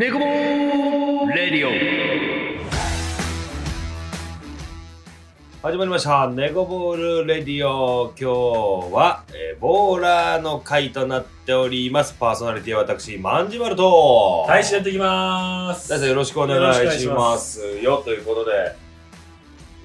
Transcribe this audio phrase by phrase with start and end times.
[0.00, 1.70] ネコボレディオ。
[5.60, 6.26] 始まりました。
[6.30, 8.14] ネコボールレディオ。
[8.18, 12.14] 今日は、えーボーラーの回となっております。
[12.14, 14.46] パーソナリティは私まんじまると。
[14.48, 15.90] 大使やっていきまーす。
[15.90, 17.60] 大さんよろしくお願いしまます。
[17.82, 18.74] よということで。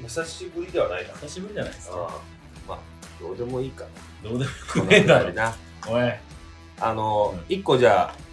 [0.03, 1.13] 久しぶりではないな。
[1.15, 2.21] 久しぶりじゃないですか。
[2.69, 2.79] まあ
[3.19, 3.83] どうでもいいか
[4.23, 4.29] な。
[4.29, 5.33] どうでもこのよくねえ。
[5.33, 5.53] な。
[5.85, 6.01] おい。
[6.01, 6.21] はい。
[6.79, 7.53] あのうん。
[7.53, 8.24] 一個じゃあ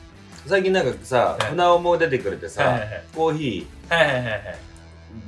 [0.47, 4.59] 最近なんかさはい船尾も出てくれてさ、はいはいコーヒーはいはいはいはい。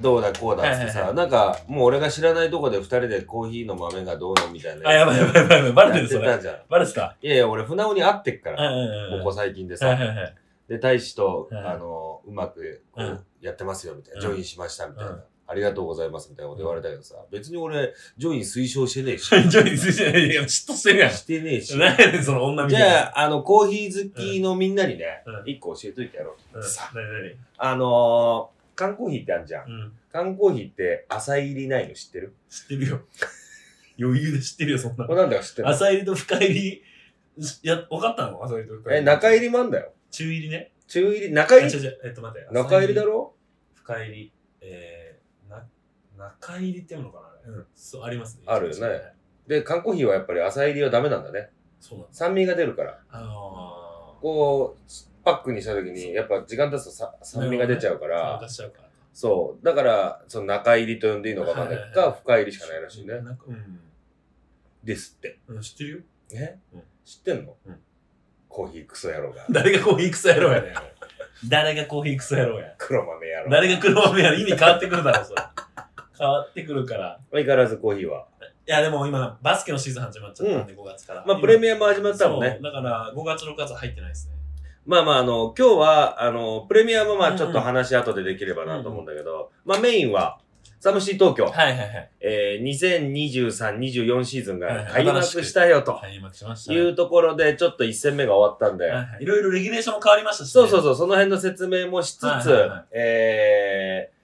[0.01, 5.73] どうだこうだってさ、はいはいはいなんかもう俺が知らないとこで二人でコーヒーの豆がどうのみたいなあ、やばいやばいやばい。
[5.73, 6.27] バレてるそれ。
[6.69, 7.17] バレてた？
[7.21, 8.71] いやいや俺船尾に会ってっから。
[9.19, 10.35] ここ最近でさ、はいはいはい。
[10.69, 20.27] で大使と、はいあのうまくこうんうやってますよみたいな、うんジョインしましたみたいな、うんありがとうございますみたいなこと言われたけどさ別に俺ジョイン推奨してねえし ジョイスじゃない。
[20.27, 21.11] いや、嫉妬してるやん。
[21.13, 22.97] してねえし何やねん、その女みじたいな。
[22.97, 27.37] ゃああのコーヒー好きのみんなにねうん一、個教えといてやろうってさ、何何？
[27.59, 29.93] あのー、缶コーヒーってあるじゃん、うん。
[30.11, 32.35] 缶コーヒーって浅入りないの知ってる？
[32.49, 33.01] 知ってるよ。
[34.01, 35.15] 余裕で知ってるよ、そんなこ。
[35.15, 36.83] れなんだか知ってる朝入りと深入り、
[37.39, 38.43] いや、分かったの？
[38.43, 39.01] 朝入りと深入り。
[39.01, 40.71] え中入りもあんだよ中入りね。
[40.89, 41.75] 中入り中入り？
[41.77, 42.49] あ違う違うえっと待って。
[42.53, 43.13] 中入りだろ？
[43.13, 43.35] ろ
[43.75, 45.04] 深入り、えー、な、
[46.19, 47.67] 中入りっていうのかなうん。
[47.75, 48.43] そう、ありますね。
[48.47, 49.15] あるよね。
[49.47, 51.51] で缶コーヒーはやっぱり浅入りはダメなんだね。
[51.81, 52.09] そうなん。
[52.11, 52.99] 酸味が出るから。
[53.11, 54.91] あのこう
[55.23, 58.89] パックにした時にやっぱ時間経つとさ酸味が出ちゃうかー、ら出しちゃうから。
[59.13, 59.65] そう。
[59.65, 61.77] だからその中入りと呼んでいいのかわかんない。
[61.77, 62.13] はいはいはい。
[62.13, 63.15] か深入りしかないらしいね。
[63.21, 63.81] なんかうん。
[64.83, 65.39] ですって。
[65.49, 65.99] うん、知ってるよ。
[66.33, 66.59] え？
[66.75, 66.83] うん。
[67.05, 67.57] 知ってんの？
[67.67, 67.77] うん。
[68.49, 69.45] コーヒークソ野郎が。
[69.51, 70.75] 誰がコーヒークソ野郎やねん。
[71.49, 72.75] 誰がコーヒークソ野郎や。
[72.79, 73.51] 黒豆野郎。
[73.51, 75.43] 誰が黒豆や意味変わってくるだろ、それ。
[76.25, 77.21] 変わってくるから。
[77.31, 78.27] 相変わらずコーヒーは
[78.67, 81.25] いや、でも今、バスケのシーズン始まっちゃったんで、5月から。
[81.27, 84.35] まあプレミアアも始まったもんねだから、5月、6月入ってないですね。
[84.87, 90.39] まあまあ、あの、今日は、あの、プレミアムはまあちょっと話後でできればなと思うんだけど、まあメインは、
[90.81, 92.11] サムシティ東京、はいはいはい。
[92.21, 96.83] えー、2023、24シーズンはいが開幕したよと開幕しましたいね。
[96.83, 100.53] うところで、ちょっと1戦目が終わったんで、はいはいいろいろレギュレーションも変わりましたし、ね。
[100.53, 104.15] そうそうそう、その辺の説明もしつつ、はいはいはいえー、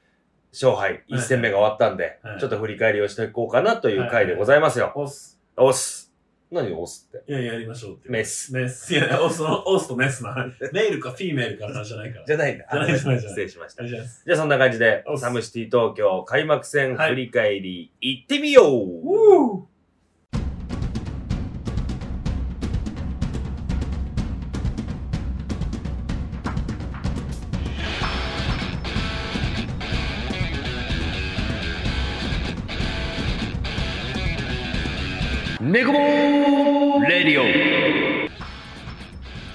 [0.52, 4.92] 勝敗、1戦目が終わったんで、はいちょっと振り返りをしていこうかなという回でございますよ。
[4.94, 5.38] オス。
[5.56, 6.12] 押す。
[6.50, 7.32] 何を押すって？
[7.32, 8.08] いや、やりましょうって。
[8.08, 8.52] メス。
[8.52, 8.92] メス。
[8.92, 10.34] いや、オスの、オスとメスな。
[10.72, 12.26] メールかフィーメールかの話じゃないから。
[12.26, 12.66] じゃないんだ。
[12.68, 13.86] じゃないじゃないじゃない失礼しました。
[13.86, 14.00] じゃ
[14.34, 19.64] あそんな感じでサムシティ東京開幕戦はい振り返り、行ってみよう、
[35.70, 37.44] ネコボールレディオ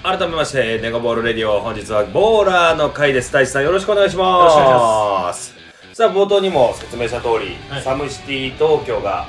[0.02, 3.30] 改めまして、ネコボールレディオ、本日はボーラーの回です。
[3.30, 4.40] 大志さんよろしくお願いします。
[4.40, 4.70] よろしくお
[5.24, 5.52] 願いし
[5.94, 9.26] さあ、冒頭にも説明した通り、はいサムシティ東京がは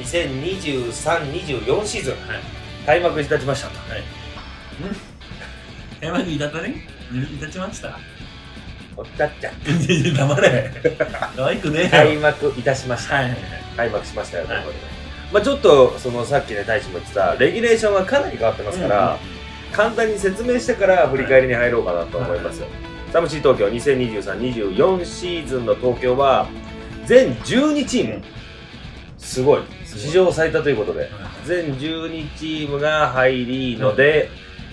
[0.00, 0.04] い。
[0.04, 2.40] 2023、24シーズンはい。
[2.86, 3.90] 開幕いたしましたと。
[3.90, 4.00] はい。
[4.00, 4.04] ん
[6.00, 6.86] 開幕いたったね？
[7.12, 7.98] いたちました？
[8.96, 9.50] おったっちゃ
[10.16, 10.70] 黙れ。
[11.34, 12.20] 可愛くねえ開よ。
[12.20, 13.16] 幕いたしました。
[13.16, 13.36] はいはい
[13.76, 14.99] 開幕しましたよ、はいということで
[15.32, 19.18] まあちょっと、そのさっきね、大使も言ってた、レギュレーションがかなり変わってますから、
[19.72, 22.66] 簡単に説明してから振り返りに入ろうかなと思いますよ。
[23.12, 26.48] サムシティ東京2023-24シーズンの東京は
[27.06, 28.22] 全12チーム、
[29.18, 29.62] すごい。
[29.84, 31.00] 史上最多ということで。
[31.00, 31.10] はい。
[31.44, 34.28] 全12チームが入りので、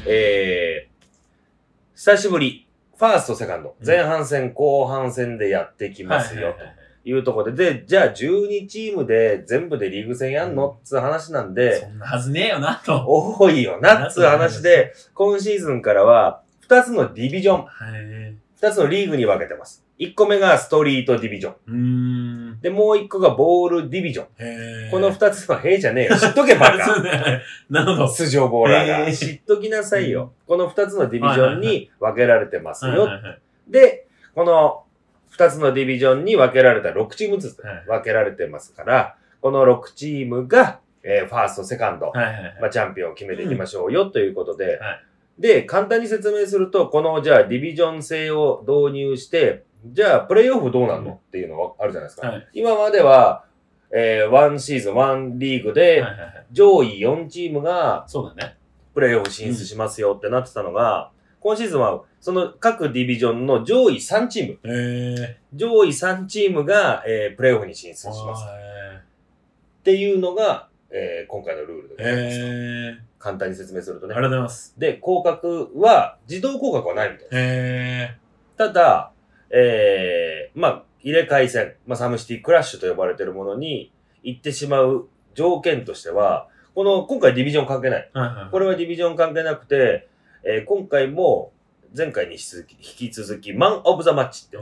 [0.06, 2.68] えー、久しぶり。
[2.98, 3.86] ファーストセカンド、うん。
[3.86, 6.60] 前半戦後半戦でやってきますよ、と
[7.08, 13.06] いうところででじゃあ12チームで全部でリーグ戦やんの、っつう話なんで、そんなはずねえよなと。
[13.08, 18.36] 多いよな っつう話で、今シーズンからは、2つのディビジョン、はい。
[18.62, 19.86] 2つのリーグに分けてます。
[20.00, 22.60] 1個目がストリートディビジョン。
[22.62, 24.92] で、もう1個がボールディビジョン。
[24.92, 26.18] この2つは、へえじゃねえよ。
[26.18, 27.00] 知っとけばか。
[27.02, 28.08] ねなるほど。
[28.08, 29.12] 出場ボーラーが。
[29.12, 30.34] 知っときなさいよ。
[30.46, 33.08] この2つのディビジョンに分けられてますよ。
[33.68, 34.84] で、この
[35.32, 37.86] 2つのディビジョンに分けられた6チームずつはい。
[37.88, 42.12] 分けられてますから、この6チームが、えーファースト、セカンド。
[42.62, 45.04] まあ、チャンピオンを決めていきましょうよということで、はい。
[45.40, 52.28] で、簡単に説明すると、この、じゃあ、ディビジョン制を導入して、じゃあ、プレイオフどうなんのっていうのがあるじゃないですか。
[52.28, 52.48] はい。
[52.54, 53.46] 今までは、
[53.92, 56.04] えー、ワンシーズン、ワンリーグで、
[56.52, 58.58] 上位4チームがそうだね。
[58.94, 61.12] プレイオフ進出しますよってなってたのが、
[61.48, 68.12] 今シーズンは、その各ディビジョンの上位3チーム、え上位3チームが、えープレイオフに進出ー。
[68.12, 68.44] します。
[68.44, 69.02] へっ
[69.82, 72.32] ていうのが、えー今回のルールでございま
[73.00, 73.04] す。
[73.18, 74.24] 簡単に説明するとねありが。
[74.24, 74.76] とうございます。
[74.78, 77.32] で、降格は、自動降格はないみたいです。
[77.34, 78.18] へ
[78.58, 79.14] ただ、
[79.50, 88.12] えー、まあ、入れ替え戦、まあ、サムシティクラッシュと呼ばれているものに行ってしまう条件としては、この、今回ディビジョン関係ない。
[88.14, 88.20] え。
[88.20, 88.52] はいはい。
[88.52, 90.10] これはディビジョン関係なくて、
[90.44, 91.52] えー今回も
[91.96, 92.40] 前回に引
[92.80, 94.58] き続きマン・オブ・ザ・マッチって、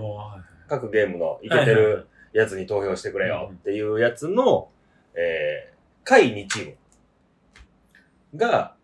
[0.68, 4.70] 各ゲームのいけてるやつに投票してくれよっていうやつの、
[5.16, 6.76] えー、下位2チーム
[8.38, 8.76] が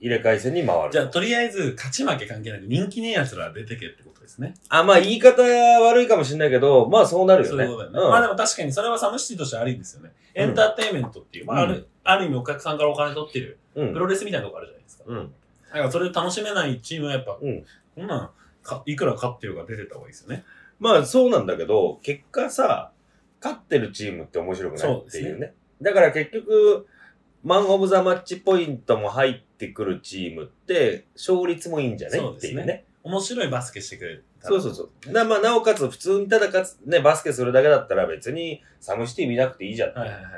[0.00, 0.92] 入れ替え戦に回る。
[0.92, 4.54] じゃあ、とりあえず、勝ち負け関係なく人気ねえ奴ら出てけってことですね。
[4.68, 7.64] あ、まあ言い方悪いかもしれないけど、まあそうなるよね。
[7.64, 8.00] そういうことだよね。
[8.00, 10.12] うんまあでも確かにそれはサムシティとしてありですよね。
[10.34, 13.92] エンターテインメントっていう、まあある、ある意味お客さんからお金取ってる、うん。
[13.94, 15.04] プロレスみたいなとこあるじゃないですか。
[15.06, 15.34] うん。
[15.74, 17.64] だからそれで楽しめないチームはやっぱ、うん
[17.96, 18.30] こんなん
[18.62, 20.44] か、いくら勝ってるか出てた方がいいですよね。
[20.80, 22.92] まあそうなんだけど、結果さ、
[23.42, 25.54] 勝ってるチームって面白くないっていうね。
[25.82, 26.86] だから結局、
[27.42, 32.18] マン・オブ・ザ・マッチポイントも入ってくるチームって、勝率もいいんじゃね？
[32.18, 32.84] そうですねっていうね。
[33.02, 34.24] 面白いバスケしてくれる。
[34.40, 35.12] そうそうそう。
[35.12, 39.94] なまあ、なおかつ、普通にただかつ、ね、バスケするだけだったら別にサムシティ見なくていいじゃん。
[39.94, 40.32] はいはいはいはい。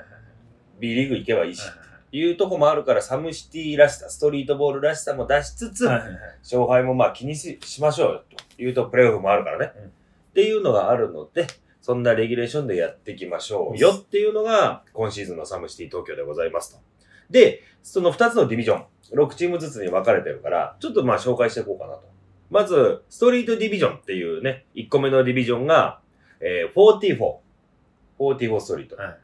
[0.81, 1.61] B リーグ行けばいいし。
[1.61, 8.23] はいはいいうとこもあるから、サムシティらしさ、ストリートボールらしさも出しつつ、はいはいはい勝敗もまあ気にししましょうよ
[8.57, 9.89] というと、プレイオフもあるからね、うんっ
[10.37, 11.47] ていうのがあるので、
[11.81, 16.81] そんなレギュレーションでやっていきましょうよっていうのが、今シーズンのサムシティ東京でございますと。
[17.31, 22.03] で、その2つのディビジョン、6チームずつに分かれてるから、ちょっとまあ紹介していこうかなと。
[22.51, 26.01] まず、ストリートディビジョンっていうね、1個目のディビジョンが、
[26.41, 27.37] えー、44。
[28.19, 28.97] 44ストリート。
[28.97, 29.19] はい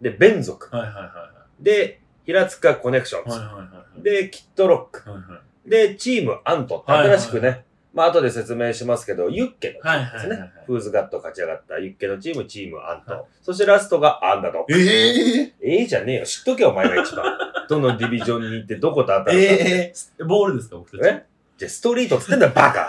[0.00, 0.74] で、ベン族。
[0.74, 3.32] はいはいはで、平塚コネクションいはい。
[3.32, 3.38] ズ。
[3.38, 4.02] はいはいはい。
[4.02, 5.08] で、キットロック。
[5.08, 5.70] はいはい。
[5.70, 7.64] で、チームアントってはいはい新しくね、
[7.94, 10.50] まあ後で説明しますけど、ユッケのチームですねはいはいはいはい。
[10.66, 13.12] フーズガット勝ち上がったユッケのチーム、チームアント。
[13.12, 14.74] はいそしてラストがアンダドッグ。
[14.76, 16.26] ええええじゃねえよ。
[16.26, 17.38] 知っとけよ、お前が一番。
[17.68, 19.32] どのディビジョンに行ってどこと当たるか。
[19.34, 21.08] ええボールですか僕たち。
[21.08, 21.24] え？
[21.58, 22.88] じゃあストリートっつってんだよ、バカ。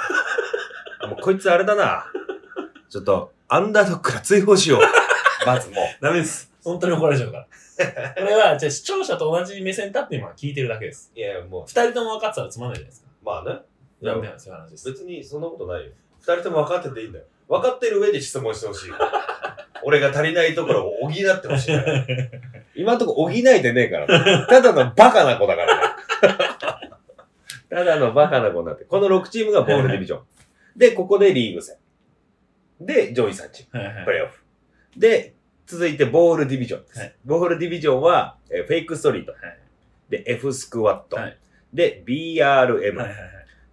[1.01, 2.05] あ もうこいつあれだな。
[2.89, 4.81] ちょっと、アンダードッグから追放しよう。
[5.45, 6.03] まずもう。
[6.03, 6.51] ダメです。
[6.63, 7.47] 本当に怒られちゃうから。
[7.77, 11.11] これは、じゃあ視聴者と同じ目線立って今聞いてるだけです。
[11.15, 13.07] いや、もう、二人とも分かってたらつまんないじゃないですか。
[13.23, 13.59] まあね。
[13.99, 14.91] いやなんでそういう話です。
[14.91, 15.91] 別にそんなことないよ。
[16.19, 17.25] 二人とも分かってていいんだよ。
[17.47, 18.95] 分かってる上で質問してほしいよ。
[19.83, 21.75] 俺が足りないところを補ってほしい。
[22.75, 24.47] 今んとこ補えてねえから。
[24.47, 25.95] ただのバカな子だからね。
[27.69, 28.85] ただのバカな子になって。
[28.85, 30.21] この6チームがボールディビジョン。
[30.75, 31.77] で、ここでリーグ戦。
[32.79, 33.79] で、上位3チーム。
[33.79, 34.41] はいはいプレイオフ。
[34.97, 35.33] で、
[35.67, 36.99] 続いてボールディビジョンです。
[36.99, 39.33] はいボールディビジョンは、えーフェイクストリート。
[39.33, 39.41] はい
[40.09, 41.17] で、F スクワット。
[41.17, 41.37] はい
[41.73, 42.39] で、BRM。
[42.39, 43.11] はいはいはい。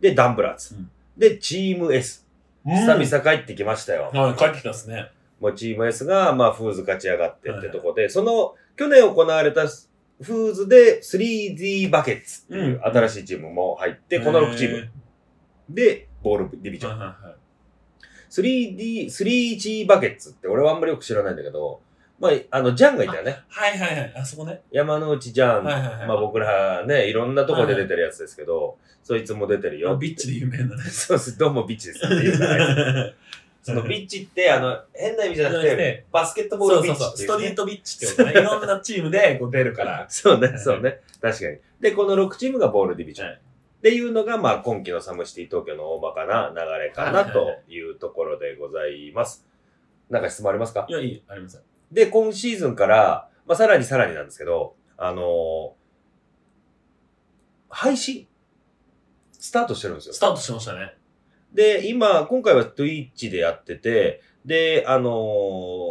[0.00, 0.74] で、ダンブラーズ。
[0.74, 2.26] うんで、チーム S。
[2.66, 4.10] 久々帰ってきましたよ。
[4.12, 5.10] はい、帰ってきたっすね。
[5.40, 9.66] もうチーム S が、まあ、フーズ勝ち上がってってとこで、その、去年行われた
[10.20, 14.88] フーズで 3D バケッツっていううん新しいチームも入って、この6チーム
[15.68, 16.98] で、ボールディビジョン。
[16.98, 17.36] はいはいはい。
[18.42, 21.80] 3D、3G バケッツって俺はあんまりよく知らないんだけど、
[22.18, 23.42] まあ、あの、ジャンがいたよね。
[23.48, 24.14] はいはいはい。
[24.16, 24.60] あそこね。
[24.70, 25.64] 山之内ジャン。
[25.64, 26.08] はいはいはい。
[26.08, 29.96] まあ僕らね、いろんなとこで出てるやつですけど、そいつも出てるよ。
[29.96, 30.82] ビッチで有名なね。
[30.90, 31.38] そうです。
[31.38, 33.12] どうもビッチですっていうから。
[33.62, 37.36] そのビッチって、あの、変な意味じゃなくてバスケットボールビッチそうそうそう。
[37.36, 38.32] っていうねストリートビッチってことね。
[38.32, 40.06] いろんなチームでこう出るから。
[40.10, 41.00] そうね、そうね。
[41.20, 41.58] 確かに。
[41.80, 43.28] で、この6チームがボールディビジョン。
[43.28, 43.40] はい
[43.84, 49.46] っていうのが、まあ、今季のサムシティ東京の大まかな流れかなというところでございます。
[50.08, 50.86] なんか質問ありますか？
[50.88, 51.60] いや、いい、ありません。
[51.92, 55.70] で、今シーズンから、まあ、さらにさらになんですけど、あのー
[57.68, 58.26] 配信
[59.32, 60.18] スタートしてるんですよス。
[60.18, 60.96] タートしましたね。
[61.52, 65.10] で、今、今回は Twitch でやってて、で、あの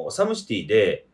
[0.07, 1.05] ーサムシティで、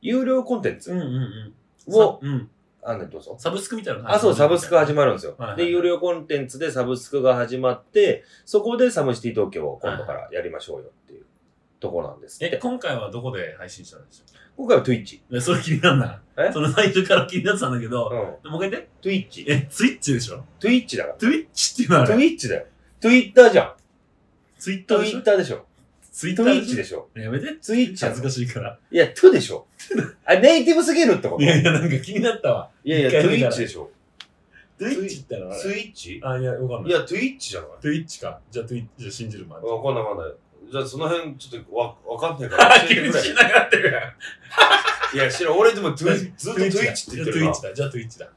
[0.00, 2.18] 有料コンテンツうんうんうん。
[2.22, 2.50] うん。
[2.82, 3.36] あ、ね、どうぞ。
[3.38, 5.34] サブスクみたいなのあ、そう、サブスク始ままるんですよ。
[5.38, 11.24] はいはいで、有料コンテンツでサブスクが始まって、そこでサムシティ東京を今度からやりましょうよっていう
[11.80, 12.56] とこなんですって。
[12.56, 14.24] え、今回はどこで配信したんでしょ
[14.56, 15.20] 今回は Twitch。
[15.30, 16.48] うえそれ気になんなえ？
[16.50, 16.52] い。
[16.52, 18.50] その最初から気になってたんだけど、うん。
[18.50, 18.88] もう一回言って。
[19.02, 19.44] Twitch。
[19.48, 22.66] え、ツイッチでしょ？Twitch だかツイッチっていうのは Twitch だよ。
[23.00, 23.72] Twitter じゃん。
[24.58, 25.66] ツイッターでしょ？Twitter でしょ。
[26.18, 27.08] ツイッター Twitch でしょ。
[27.14, 27.46] やめて。
[27.62, 28.76] Twitch 恥ずかしいから。
[28.90, 29.68] いや、トゥでしょ。
[30.24, 31.42] あ、ネイティブすぎるってこと？
[31.44, 32.70] いやいや、なんか気になったわ。
[32.82, 33.90] いやいや、一回目から Twitch でしょ。
[34.80, 36.20] ツイッチってのはあスれイッチ？
[36.24, 36.90] あ、いや、わかんない。
[36.90, 38.40] いや、Twitch じゃないツイッチか。
[38.50, 39.66] じゃあツイッチ、じゃあ信じるまで。
[39.68, 40.34] わかんないわかんない。
[40.72, 43.12] じゃあその辺ちょっとわわかんないから教えてくれ。
[43.22, 45.16] しながってるやん。
[45.16, 45.56] いや、知らん。
[45.56, 47.62] 俺でもトゥ ずっと Twitch って言ってるなツイッチ。
[47.62, 47.74] だ。
[47.74, 48.28] じゃあツイッチだ。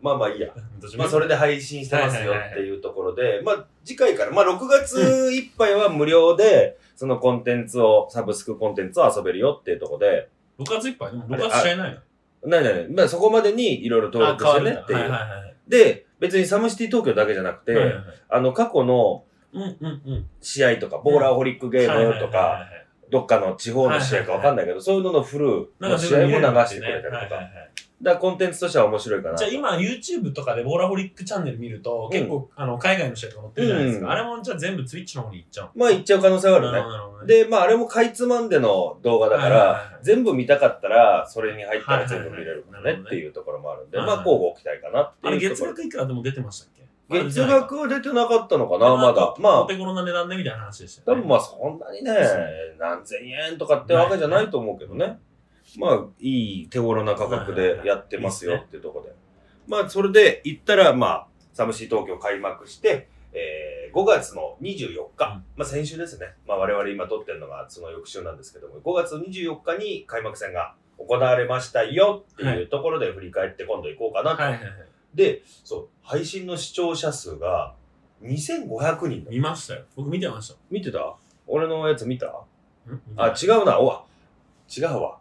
[0.00, 0.48] まあまあいいや。
[0.96, 10.28] まあそれで配信してますよっていうところで、まあ次回から、まあ6月いっぱいは無料で、そのコンテンツを、サブスクコンテンツを遊べるよっていうところで、
[10.58, 11.12] 6月いっぱい？
[11.12, 12.02] でも6月試合ない
[12.42, 12.48] の？
[12.50, 12.88] ないないない。
[12.88, 14.98] まあそこまでにいろいろ登録してねっていう。
[14.98, 18.04] はいはいはいで、別にサムシティ東京だけじゃなくて、はいはいはい。
[18.30, 20.26] あの、過去のうんうんうん。
[20.40, 27.40] 試合とか、ボーラーホリックゲームとはいはいはいか、はいどっかの地方の試合かわかんないけど、そういうののフルの試合も流してくれたりとか。
[28.00, 29.44] だコンテンツとしては面白いかなと。
[29.44, 34.06] じゃあ今 YouTube とかでボーラホリックチャンネル見ると、結構あの海外の試合とか載ってるじゃないですか。
[34.06, 36.82] うんあれもじゃあ全部 Twitch の方に行っちゃうまあ行っちゃう可能性はあるね。
[37.26, 45.72] で、まああれもかいつまんでの動画だから全部見たかったら、それに入ったら全部見れるからはいはいはいねっていうところもあるんで、はいはいまあ交互期待かなってあれいうところ。
[45.72, 46.78] 月額いくらでも出てましたっけ？
[47.10, 49.34] 月額は出てなかったのかな、まだ。
[49.38, 51.22] まあお、手頃な値段でみたいな話でしたよね。
[51.22, 52.14] 多分まあそんなにね、
[52.78, 55.18] 何千円とかってわけじゃないと思うけどね。
[55.76, 59.12] まあ、いい手頃な価格でやってますよっていうところで。
[59.66, 66.28] まあ、それで言ったら、まあ、サムシー東京開幕して、えー、5月の24日、うんまあ先週ですね。
[66.46, 74.42] まあ我々今撮ってるのがその翌週なんですけども、5月24日に開幕戦が行われましたよっていうところで振り返って今度行こうかなと。
[74.42, 74.72] はいはいはい。
[75.14, 77.74] で、そう、配信の視聴者数が
[78.22, 79.30] 2500人だ。
[79.30, 79.82] 見ましたよ。
[79.96, 80.54] 僕見てました。
[80.70, 81.16] 見てた？
[81.46, 82.26] 俺のやつ見た？
[82.26, 82.40] ん？
[83.16, 83.78] あ、違うな。
[83.78, 84.04] おわ。
[84.74, 85.18] 違うわ。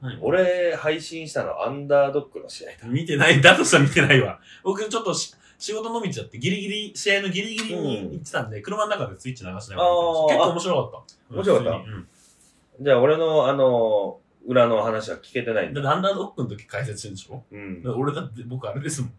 [0.00, 2.76] はい俺、配信したのアンダードックの試合だ。
[2.88, 3.40] 見てない。
[3.40, 4.38] だとしたら見てないわ。
[4.62, 11.34] 僕ちょっとし仕事飲みちゃって、ギリギリ、試合のギリギリに行ってたんで、車の中でスイッチ流しながら見てまし結構面白かった。
[11.34, 12.08] 面白かった普通にうん
[12.80, 15.82] じゃあ、俺の、あの、裏の話は聞けてないんだ。
[15.82, 17.42] だってアンダードックの時解説してるんでしょ？
[17.50, 17.90] うんだ。
[17.90, 19.12] から俺だって僕あれですもん。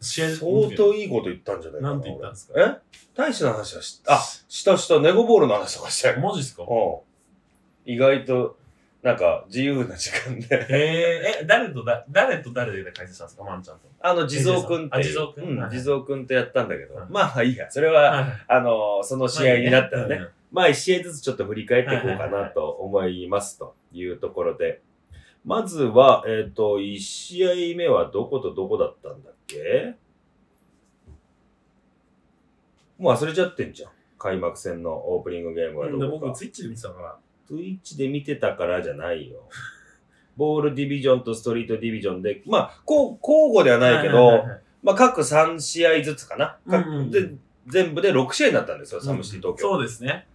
[0.00, 1.92] 試合で相当いいこと言ったんじゃないかな。
[1.94, 2.54] なんて言ったんですか？
[2.56, 2.74] 俺え？
[3.14, 6.18] 大使の話はし、あ、したした、ネゴボールの話とかしたよ。
[6.20, 6.64] マジっすか？
[6.64, 7.92] うん。
[7.92, 8.58] 意外と、
[9.02, 10.46] なんか、自由な時間で。
[10.46, 13.42] へえ、え、誰とだ、誰と誰で解説したんですか？
[13.44, 13.88] マンちゃんと。
[14.00, 15.70] あの、地蔵くんって地蔵くん？
[15.70, 17.06] 地蔵くんとやったんだけどはい。
[17.10, 17.68] まあ、いいや。
[17.68, 20.20] それは、はいあの、その試合になったらね。
[20.52, 24.82] まあ一試合ずつちょっと振り返っていこうかないと思いますというところで。
[25.44, 29.94] まずは、えっ、と、一試合目はどことどこだったんだっけ？
[32.98, 33.90] もう忘れちゃってんじゃん。
[34.18, 36.26] 開幕戦のオープニングゲームはどこか。
[36.26, 37.16] 僕ツイッチで見てたから。
[37.52, 39.48] Twitch で見てたからじゃないよ。
[40.36, 46.58] ボールディビジョンとストリートディビジョンで、まあ、こう交互ではないけど、はいはいはいまあ、各3試合ずつかな。
[46.68, 47.30] 各うんうんで
[47.68, 49.68] 全部で6試合になったんですよ、サムシティ東京。
[49.68, 50.26] そうですね。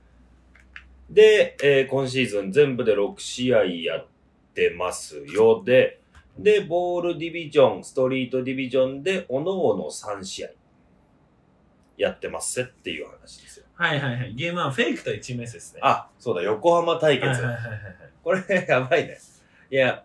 [1.09, 4.05] で、えー今シーズン全部で6試合やっ
[4.53, 5.61] てますよ。
[5.65, 5.99] で、
[6.39, 10.49] で、ボールディビジョン、ストリートディビジョンで、おのおの3試合
[11.97, 13.66] やってますっていう話ですよ。
[13.77, 14.33] はいはいはい。
[14.35, 15.81] ゲームはフェイク対チーム S ですね。
[15.83, 17.27] あ、そうだ、横浜対決。
[17.27, 17.81] はいはいはいはい。
[18.23, 19.17] これ、やばいね。
[19.69, 20.03] いや、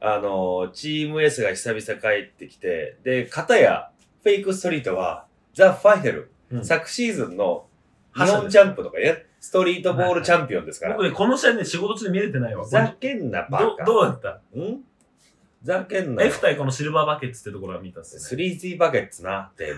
[0.00, 3.90] あのーチーム S が久々帰ってきて、で、片や、
[4.22, 7.66] フェイクストリートは、ザ・ファイナル、うん昨シーズンの
[8.14, 10.96] 日本チャンプとかね、ストリートボールチャンピオンですから。
[10.96, 12.64] 僕ね、この試合ね、仕事中で見れてないわ。
[12.64, 13.84] ふざけんな、バどカ。
[13.84, 14.28] どうだった？
[14.30, 14.40] ん？
[14.54, 14.80] ふ
[15.62, 16.28] ざけんなよ。
[16.28, 18.44] ?F 対このシルバーバケッツってところは見たっすね。
[18.44, 19.74] 3T バケッツな、てめえ。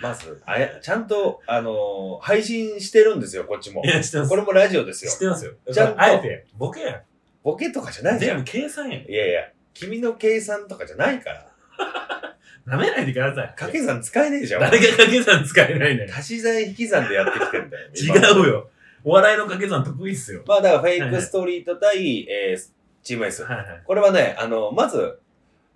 [0.00, 3.88] まず、あや、ちゃんと、あのー配信してるんですよ、こっちもい。
[3.88, 4.28] や、知ってます。
[4.28, 5.18] これもラジオですよ知っ。
[5.20, 5.52] てますよ。
[5.72, 7.02] ちゃんとあえて、ボケや
[7.42, 8.18] ボケとかじゃないん。
[8.18, 8.44] じゃん。
[8.44, 9.02] 全部計算やん。
[9.02, 9.40] いやいや、
[9.72, 11.46] 君の計算とかじゃないから。
[12.66, 13.46] 舐めないでください。
[13.48, 14.60] 掛け算使えねえじゃん。
[14.60, 16.10] 誰が掛け算使えないねん。
[16.12, 17.88] 足し算引き算でやってきてんだよ。
[17.94, 18.70] 違今うよ。
[19.04, 20.42] お笑いの掛け算得意っすよ。
[20.46, 22.70] まあだからフェイクストリート対、えー、
[23.04, 23.44] チーム S。
[23.44, 23.82] はいはい。
[23.84, 25.20] これはね、あの、まず、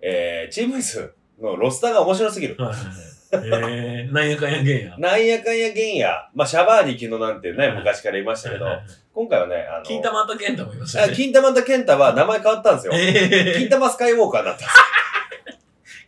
[0.01, 2.55] えー、チーム S のロスターが面白すぎる。
[2.57, 2.95] はいはいはい。
[3.33, 4.95] えー、なんやかんやげんや。
[4.97, 8.65] なんやかんやげんや、まあシャバーニキノなんてね、はい昔からいましたけど
[9.13, 11.13] 今回はね、あの、金玉と健太もいましたあね。
[11.13, 12.93] 金玉とケンタは名前変わったんですよ。
[12.95, 14.77] えー、金玉スカイウォーカーになったんです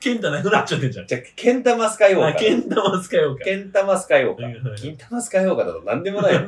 [0.04, 1.08] 健太なくなっちゃってんじゃん。
[1.08, 2.42] じゃあ、ケンタマスカイウォーあ、カー。
[2.42, 3.44] 健玉使おうか。
[3.46, 4.46] ケンタマスカイウォーカー。
[4.46, 6.42] はいはい金玉スカイウォーカーだと何でもないよ。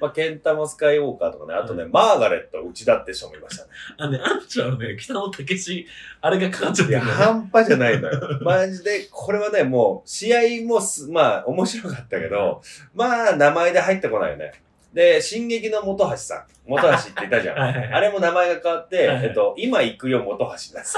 [0.00, 3.70] まあ、ケンタマスカイウォーカーとかね、あとね、マーガレット内田って人もいましたね。
[3.98, 5.86] あのね、あんちゃんはね、北野武史、
[6.22, 7.34] あれがかかっちゃっいや、てるんだよね。
[7.34, 8.38] 半端じゃないのよ。
[8.42, 12.62] マジで、これはね、もう、試合もす、まあ、面白かったけど、
[12.94, 14.52] まあ、名前で入ってこないよね。
[14.94, 16.44] で、進撃の元橋さん。
[16.66, 17.58] 元橋って言ったじゃん。
[17.60, 20.96] はいはいはいあれも名前が変わって、はいはいえっと、今行くよ元橋です。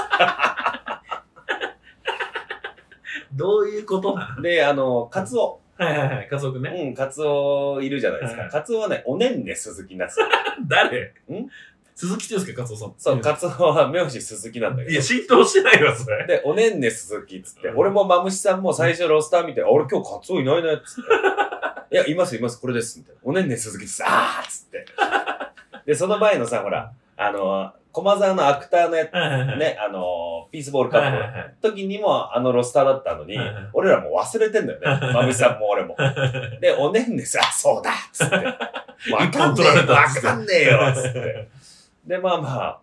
[3.35, 5.59] どういうことなで、あの、カツオ。
[5.75, 6.69] はいはいはい、家族ね。
[6.69, 8.41] うん、カツオいるじゃないですか。
[8.43, 10.27] はいカツオはね、おねんね鈴木なんですよ。
[10.67, 11.13] 誰？
[11.31, 11.49] ん？
[11.95, 12.93] 鈴木って言うんですか、カツオさん。
[12.97, 15.01] そう、カツオは名字鈴木なんだけどいや、。
[15.01, 16.25] 浸透してないわ、それ。
[16.27, 21.11] で、おねんね鈴木っつって、うん俺もマムシさんも最初ロスター見て、あ俺今日カツオいないねっつって。
[21.95, 22.99] いや、いますいます、これです。
[22.99, 23.21] みたいな。
[23.23, 24.85] おねんね鈴木っつって、あーっつって。
[25.85, 29.11] で、その前のさ、ほら、あの、駒沢のアクターのやつ。
[29.13, 31.55] ね、あの、ピースボールカップはいはいはい。
[31.61, 33.37] 時にもあのロスターだったのに
[33.71, 35.13] 俺らもう忘れてんだよね。
[35.13, 35.95] マムシさんも俺も。
[36.59, 38.35] で、おねんねさ、あ、そうだっつって。
[39.13, 41.47] わかんねえよ、わかんねえよっつって。
[42.05, 42.79] で、まあまあ、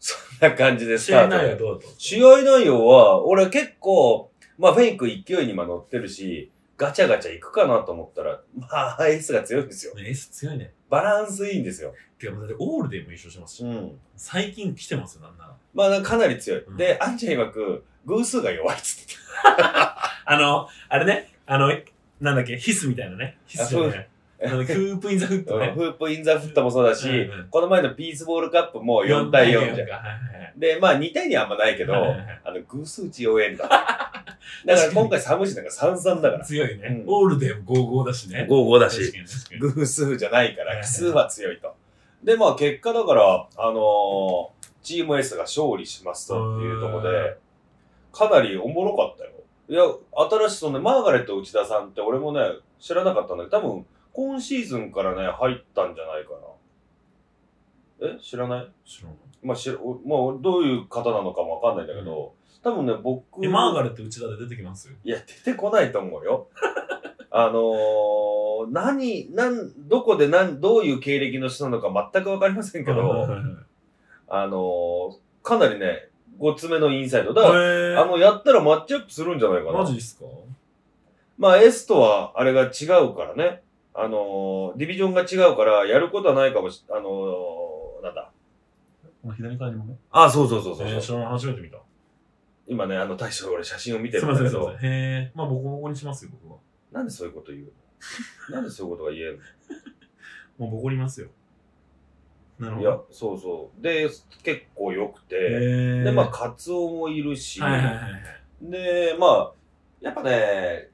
[0.00, 1.36] そんな感じでスタートで。
[1.36, 9.94] 内容ど試合内容は、俺結構、まあフェイク勢いにも乗ってるし、ガチャガチャ行くかなと思ったら、まあ、エースが強いんですよ。
[9.96, 10.72] ね S 強いね。
[10.88, 11.92] バランスいいんですよ。
[12.18, 13.98] てか、だってオールでも優勝してますし、うん。
[14.16, 15.56] 最近来てますよ、なんなら。
[15.74, 16.60] まあ、かなり強い。
[16.60, 21.68] うんで、アンちゃん曰く、偶数が弱いっつって あの、あれね、あの、
[22.20, 23.38] なんだっけ、ヒスみたいなね。
[23.46, 23.98] ヒスじゃない。
[23.98, 25.72] ああの、クープインザフットね。
[25.74, 30.58] フープインザフットもそうだし、うんうんこの前のピースボールカップも4対4じゃん。
[30.60, 33.68] で、まあ2対2はあんまないけど、はいはいはいあの、偶数値弱えんだ。
[34.64, 36.44] だから今回寒いしなんか33だから。
[36.44, 37.04] 強いね。
[37.06, 38.46] うんオールでも55だしね。
[38.50, 39.60] 55だ確かに確かに。
[39.74, 41.74] 偶数じゃないから、奇数は強いと。
[42.22, 47.36] で、まあ結果だから、あのーチーム S が勝利しますというところうんで、
[48.12, 49.30] かなりおもろかったよ。
[49.68, 49.82] いや、
[50.30, 52.40] 新しいそのね、マーガレット内田さんって俺もね、
[52.78, 56.30] 知らなかったんだけど、多分、今シーズンからね、入ったんじゃないか
[58.00, 58.08] な。
[58.16, 58.18] え？
[58.22, 58.68] 知らない？
[58.88, 59.12] 知らん
[59.42, 59.82] まあ、知ら、まあ、
[60.40, 66.48] どういう方なのかもわかんないんだけど、多分ね、僕、え、マーガレット内田で出てきますいや、出てこないと思うよ。
[67.30, 73.28] あのー、何、なん、どこで何、どういう経歴の人なのか全くわかりませんけど、
[74.28, 77.32] あのー、かなりね、ごつめのインサイド。
[77.34, 79.78] だから、へあの、やったらマッチアップするんじゃないかな。
[79.80, 80.24] マジっすか？
[81.36, 83.62] まあ、S とは、あれが違うからね。
[83.94, 88.30] あのー、ディビジョンが違うから、やることはないかもし、あのー、なんだ。
[89.22, 89.96] この左側にもね。
[90.10, 90.88] あ、そうそうそうそう。
[90.88, 91.78] えー知らない初めて見た。
[92.68, 94.70] 今ね、あの、大将俺写真を見てるんだけど。
[94.72, 95.32] へえ。
[95.34, 96.58] まあ、ボコボコにしますよ、僕は。
[96.92, 97.64] なんでそういうこと言う
[98.50, 98.56] の？
[98.56, 99.40] なんでそういうことが言える
[100.58, 100.66] の？
[100.66, 101.28] もうボコりますよ。
[102.58, 103.82] なるほいやど。、そうそう。
[103.82, 104.08] で、
[104.42, 106.02] 結構良くて。
[106.04, 108.70] で、まあ、カツオもいるし、はいはいはいはい。
[108.70, 109.52] で、まあ、
[110.00, 110.88] やっぱね、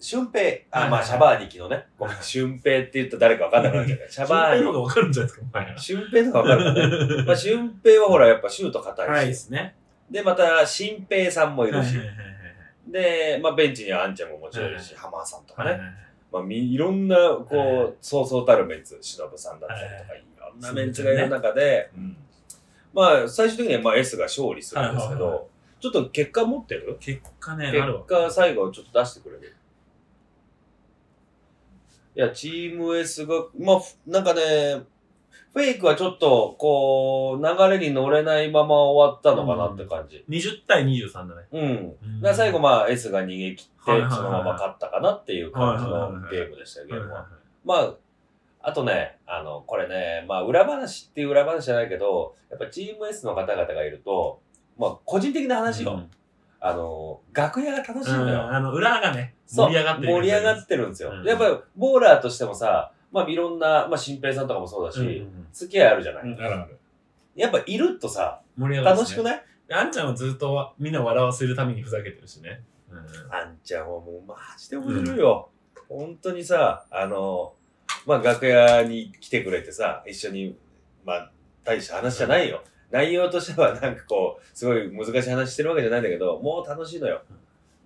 [0.00, 5.74] 俊平、あ、まあ、シャバ兄貴のね、ごめん、俊平って言ったら誰か分かんなくなっちゃうから、 シャバ兄シャバーの方がわかるんじゃないですか？
[5.80, 7.24] 俊平とか分かるかね。
[7.24, 9.76] まあ、俊平はほら、やっぱシュート硬いし、はいですね。
[10.10, 11.96] で、また、新平さんもいるし、
[12.86, 15.80] で、まあ、ベンチにはあんちゃんももちろんいるし、浜田さんとかね。
[16.32, 22.16] まあ、みいろんな、こう、はいそうそうたるメンツ、忍さんだったりとか、はいろんなメンツがいる中で、うん。
[22.92, 25.48] まあ、最終的にはまあ S が勝利するんですけど、
[25.80, 26.96] ちょっと結果持ってる？
[27.00, 27.82] 結果ね、結。
[28.06, 29.56] 果最後ちょっと出してくれる？
[32.16, 34.82] いや、チーム S が、まあ、ふなんかね、
[35.52, 40.24] フェイクはちょっと、こう、流れに乗れないまま終わったのかなって感じ。
[40.28, 41.42] 20対23だね。
[41.52, 41.60] うん。
[41.60, 47.20] うんだから最後まあ S が逃げ切って、はいはいはいそのまま勝ったかなっていう感じのゲームでしたよ、ゲームは。
[47.20, 47.26] は
[47.64, 47.94] まあ、
[48.62, 54.40] あとね、あの、これね、まあ、裏話っていう裏話じゃないけど、やっぱチーム S の方々がいると、
[54.78, 55.92] まあ、個人的な話よ。
[55.92, 56.10] うん
[56.66, 58.50] あの、楽屋が楽しいうんのよ。
[58.50, 60.12] あの、裏がね、そう盛り上がってる。
[60.14, 61.10] 盛り上がってるんですよ。
[61.10, 66.22] うんやっぱり、ボーラーとしてもさ、まあ、いろんな、まあ、新平さんとかもそうだし、うんうん付き合いあるじゃない。
[66.24, 66.34] うん。
[66.34, 66.78] あるある。
[67.36, 69.44] やっぱ、いるとさ、盛り上がる楽しくない？
[69.70, 72.62] あんちゃんはずっとみんな笑わせるためにふざけてるしね。
[72.90, 72.98] うん
[73.32, 75.48] あんちゃんはもう、マジで面白いよ。
[75.88, 77.54] 本当にさ、あの、
[78.04, 80.58] まあ、楽屋に来てくれてさ、一緒に、
[81.04, 81.30] まあ、
[81.62, 82.62] 大した話じゃないよ。
[82.90, 87.22] 内容としてはなんかこう、すごい難しい話してるわけじゃないんだけど、もう楽しいのよ。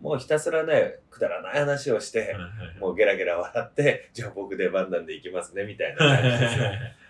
[0.00, 2.37] もうひたすらね、くだらない話をして、
[2.80, 6.64] もうゲラゲラ笑って、じゃあ僕出番なんで行きますね、みたいな 感じですよ。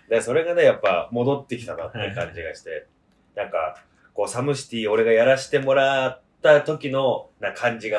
[0.08, 2.86] で、それがね、やっぱ戻ってきたなって感じがして、
[3.34, 3.82] なんか、
[4.14, 7.98] こう、サムシティ俺がやらせてもらった時のな感じが。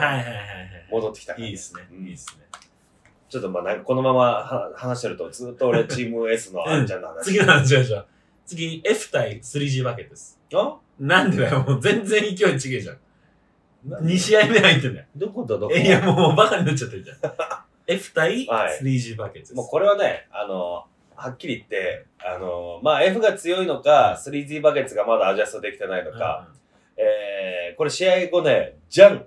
[0.89, 1.87] 戻ってきた感じいいですね。
[1.91, 2.45] うんいいですね。
[3.29, 7.25] ちょっとまあなんかこのままは話してるとずっと俺チーム S のあんちゃんの話。
[7.29, 8.05] 次の話はじゃあ。
[8.45, 10.39] 次、F 対 3G バケです。
[10.55, 10.77] あ？
[10.99, 12.97] なんでだよ、もう全然勢い違えじゃん。
[13.87, 15.05] 2試合目入ってんだよ。
[15.15, 15.73] どことどこ？
[15.73, 17.17] いや、もうバカになっちゃってるじゃん。
[17.87, 19.55] F 対はい 3G バケットです。
[19.55, 26.49] もうこれはね、あの、はっきり言って、あの、まあ F が強いのか、3Z バケツがまだアジャストできてないのうんか、
[26.97, 29.25] えー、これ試合後ね、じゃん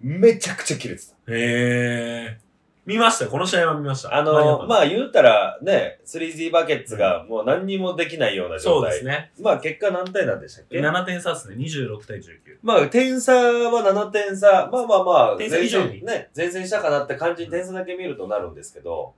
[0.00, 1.14] めちゃくちゃ切れてた。
[1.32, 2.45] へー。
[2.86, 4.14] 見ましたこの試合は見ました。
[4.14, 8.82] あの、まあ、あ言うたらね、3Z バケツがもう何にもできないような状態。
[8.82, 9.32] そうですね。
[9.40, 11.56] まあ結果何対なんでしたっけ？7点差ですね。
[11.56, 12.22] 26対19。
[12.62, 14.68] まあ、点差は7点差。
[14.72, 19.14] まあまあまあ、点差以上にね、前線したかなって感じに点差だけ見るとなるんですけど、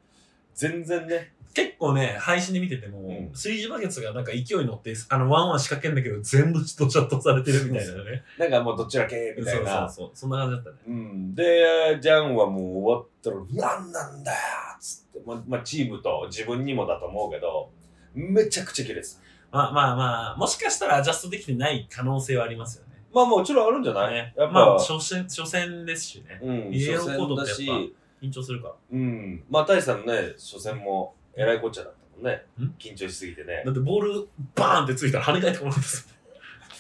[0.58, 8.24] 全然ね、結構ね、配信で見てても、ん 3G バケツがなんか勢いに乗って、あの、ワンワン仕掛けんだけど、全部ドシャッとされてるみたいなね。
[8.38, 9.88] なんかもうどちらけみたいな。
[9.88, 10.10] そうそうそう。
[10.14, 10.76] そんな感じだったね。
[10.88, 11.34] うん。
[11.36, 14.38] で、ジャンはもう終わったら、なんなんだよ
[14.80, 17.70] つって、まあ、まあ、チームと自分にもだと思うけど、
[18.14, 19.16] めちゃくちゃ切れてた。
[19.50, 22.88] まあまあまあ、もしかしたらアジャストできてない可能性はありますよね。
[23.14, 26.38] まあもちろんあるんじゃない、ねやっぱ、まあ、初戦、初戦ですしね。
[26.42, 28.74] うん、イエロ初ーコードってやっぱし、緊張するから。
[28.92, 29.42] うん。
[29.50, 32.74] まあ、大さんのね、初戦も、えらいこっちゃだったもんねん？
[32.78, 33.70] 緊張しすぎてねだ。
[33.70, 36.16] ってボールバーンってついたら跳ね返ってこなかったです。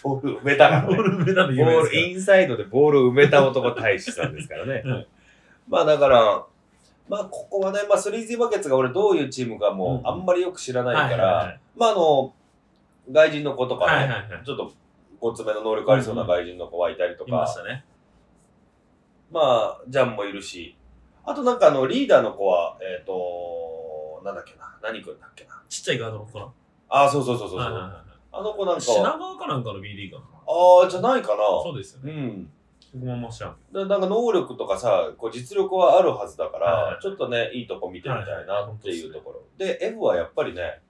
[0.02, 0.88] ボール埋めたからね。
[0.88, 4.82] ボール目なんでボール、インサイドでボールを埋めた男大使さんですからね。
[4.88, 5.08] はい
[5.68, 6.44] まあだから、
[7.08, 12.32] まあここはね、まあ 3Z バケツが俺どういうチームかもうんあんまりよく知らないかはいはいらは、いまああの、
[13.12, 14.44] 外人の子とかね、はいはいはい。
[14.44, 14.72] ちょっと
[15.20, 17.84] ごつめの能力ありそうな外人の子がいたりとか、いましたね。
[19.30, 20.74] まあ、ジャンもいるし、
[21.30, 25.62] あとなんかあの、リーダーの子は、えっ、と、なんだっけな、何君だっけな。
[25.68, 26.50] ちっちゃいガードの子な。
[26.88, 27.58] ああ、そうそうそうそう。
[27.58, 30.38] はいはいはあの子なんい品かは、川かなんかの B リーガーかな。
[30.46, 31.44] ああ、じゃないかな。
[31.62, 32.12] そうですよね。
[32.12, 32.50] うん。
[32.94, 33.30] 僕も
[33.72, 39.42] なんか能力とかさ、こう実力はあるはずだから、はいはいちょっとね、いいとこ見てみたいはいはいなっていうところ。
[39.58, 40.80] で F はやっぱりね、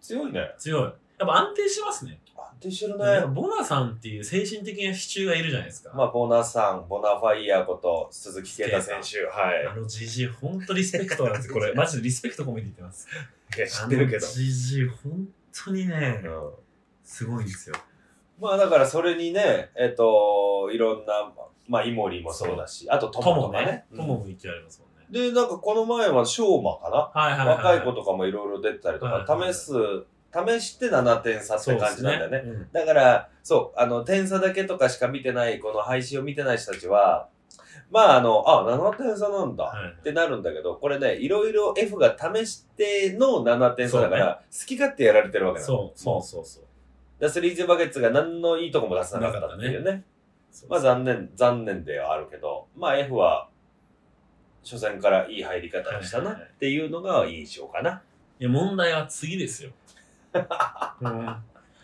[0.00, 0.54] 強いね。
[0.58, 0.82] 強い。
[0.82, 2.20] やっぱ安定しますね。
[2.42, 3.26] 安定してるね。
[3.34, 5.92] ボナさんっていう精神的な支柱がいるじゃないですか。
[5.94, 9.24] まあ、ボナさん、ボナファイヤーこと鈴木啓太選手。
[9.26, 9.66] はい。
[9.66, 11.54] あの GG、ほんとリスペクトなんですよ。
[11.54, 13.06] これ、 マジでリスペクト込めて言ってます。
[13.56, 14.34] いや、知ってるけどあの。
[14.34, 16.50] GG、ほんとにね、うん
[17.04, 17.76] すごいんですよ。
[18.40, 21.32] まあだからそれにね、えっ、と、いろんな、
[21.68, 23.84] まあイモリもそうだし、あとトトモとかね。
[23.94, 25.06] トモも言ってられますもんね。
[25.10, 27.56] で、なんかこの前はショーマかな、はいはいはい。
[27.56, 29.72] 若い子とかもいろいろ出てたりとか、はいはいはい試す、
[30.34, 32.38] 試して7点差って感じなんだよね。
[32.38, 32.68] そうですね。
[32.72, 37.28] だから、そう、あの、点差だけとかしか見てない、この配信を見てない人たちは、
[37.90, 39.72] まああの、あ、7点差なんだ。
[40.00, 45.64] ってなるんだけど、これね、いろいろ F が試しての7点差だから、そ好き勝手やられてるわけだ。
[45.64, 46.64] そう、そうそうそう。
[47.20, 50.04] だスリーズバケツが何のいいとこも出さなかったっていうね。
[50.50, 53.48] そうまあ残念、残念ではあるけど、まあ F は、
[54.64, 58.02] 初戦からいい入り方をしたなっていうのが印象かな。
[58.40, 59.70] いや、問題は次ですよ。
[61.00, 61.36] う ん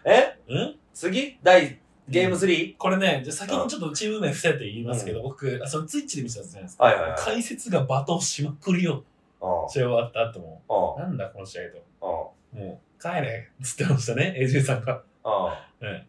[0.05, 0.37] え？
[0.49, 0.77] うん？
[0.93, 1.39] 次？
[1.43, 2.77] 第、ゲーム 3?
[2.77, 6.85] これね、じゃあ先にちょっとチーム名伏せて言いますけど、僕、あそのツイッチで見せたじゃないですか。
[6.85, 7.19] はいはいはい。
[7.19, 8.95] 解説が罵倒しまくりよ。
[8.95, 10.97] うん試合終わった後も。
[10.97, 12.33] うんなんだこの試合と。
[12.53, 15.03] うんもう、帰れっつってましたね、 AJ さんが。
[15.25, 15.53] うん
[15.87, 16.05] え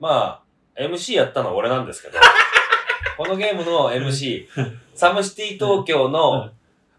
[0.00, 0.42] ま
[0.76, 2.18] あ、MC やったのは俺なんですけど、
[3.16, 4.48] このゲームの MC、
[4.94, 6.50] サムシティ東京の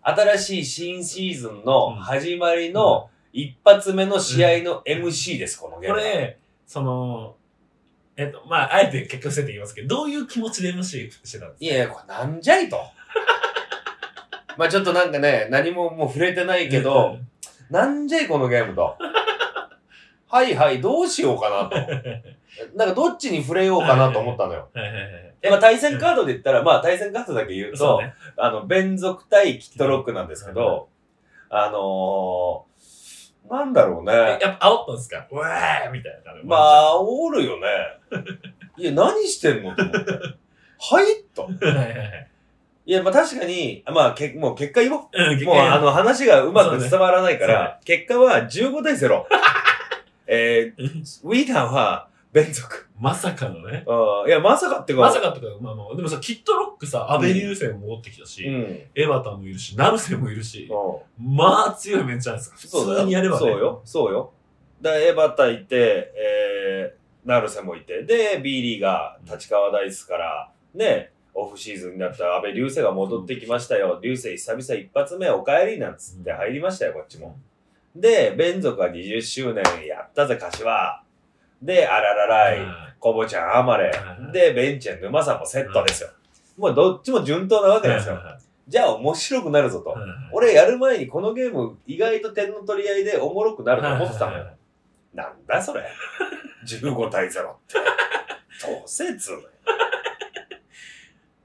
[0.02, 5.98] 新しい新シーズンの始まりの一発目の試合の MC です、このゲーム。
[6.00, 7.36] これ、その、
[8.16, 11.54] えっと、まあ、あえて結果伏せて言いますけど、どういう気持ちで MC してたんですか？
[11.60, 12.78] いやいや、これなんじゃいと。
[14.58, 17.18] まあちょっとなんかね、何ももう触れてないけど、、
[17.70, 18.96] なんじゃいこのゲームと。
[20.28, 21.76] はいはい、どうしようかなと。
[22.78, 24.70] なんかどっちに触れようかなと思ったのよ。
[24.74, 25.50] はいはいはい。
[25.50, 28.14] まあ対戦カードで言ったら、まあ対戦カードだけ言うと、そうね。
[28.38, 30.88] あの、弁族対キットロックなんですけど、
[31.50, 32.75] あのー、
[33.50, 34.14] なんだろうね。
[34.14, 35.28] やっぱ煽ったんですか？
[35.32, 36.34] うわーみたいな。
[36.44, 37.68] まあ、おるよね。
[38.78, 40.12] いや、何してんのと思って。
[40.12, 41.44] はいと。
[41.44, 42.28] はいはいはい。
[42.88, 45.02] いや、まあ確かに、まあ、けもう結果言おう。
[45.12, 49.26] うんもうあ、の話がうまく伝わらないから、結果は15対0。
[50.28, 52.86] えー、ウィーダーは弁族。
[53.00, 53.86] まさかのね。
[53.88, 55.00] うんいや、まさかってか。
[55.00, 58.56] まさかってか、まあまあ、でもさ、キットロックさ、アベリューセンも戻ってきたし、うん。
[58.56, 58.82] うん。
[58.94, 60.70] エバタンもいるし、ナルセもいるし、
[61.18, 62.58] まあ強いメンツじゃないですか。
[62.58, 63.40] 普そうだよ通にやればね。
[63.40, 63.82] そうよ。
[63.86, 64.34] そうよ。
[64.82, 73.98] だエバタいて、えー、ナルセもいて、で、B リーガー、立川ダイスから、ね、オフシーズンになった安倍流星が戻ってきましたよ。
[74.04, 77.38] 流星久々一発目お帰りなんつって入りましたよ、こっちも。
[77.96, 81.05] で、弁族が20周年やったぜ、柏。
[81.66, 82.60] で、あらららい、
[83.00, 84.32] コボちゃん、アマレはい。
[84.32, 86.10] で、ベンチェン、沼さんもセットですよ。
[86.58, 88.18] もうどっちも順当なわけですよ。
[88.68, 89.96] じゃあ面白くなるぞと。
[90.32, 94.46] 俺やる前にこのゲーム意外と点の取り合いでおもろくなると思ってたのよ。
[95.14, 95.84] なんだそれ。
[96.66, 97.76] 15対0って。
[98.66, 99.32] どうせつ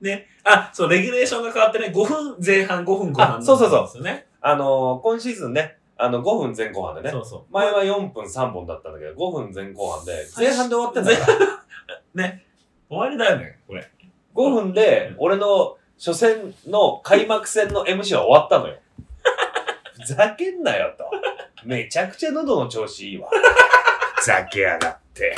[0.00, 0.28] ね。
[0.44, 4.02] あ、そう、レギュレーションが変わってね、5分前半、5分後半あそうそうそう。
[4.40, 7.20] あのー、今シーズンね、あの、5分前後半でねそ。
[7.20, 7.52] うそう。
[7.52, 11.64] 前は4分3本だったんだけど、5分前後半で、前半で終わってんだから。
[12.14, 12.44] ね。
[12.88, 13.88] 終わりだよね、これ。
[14.34, 18.76] 5分で、俺の初戦の開幕戦の MC は終わったのよ。
[20.00, 21.04] ふざけんなよと。
[21.64, 23.28] めちゃくちゃ喉の調子いいわ。
[24.16, 25.36] ふ ざけやがって。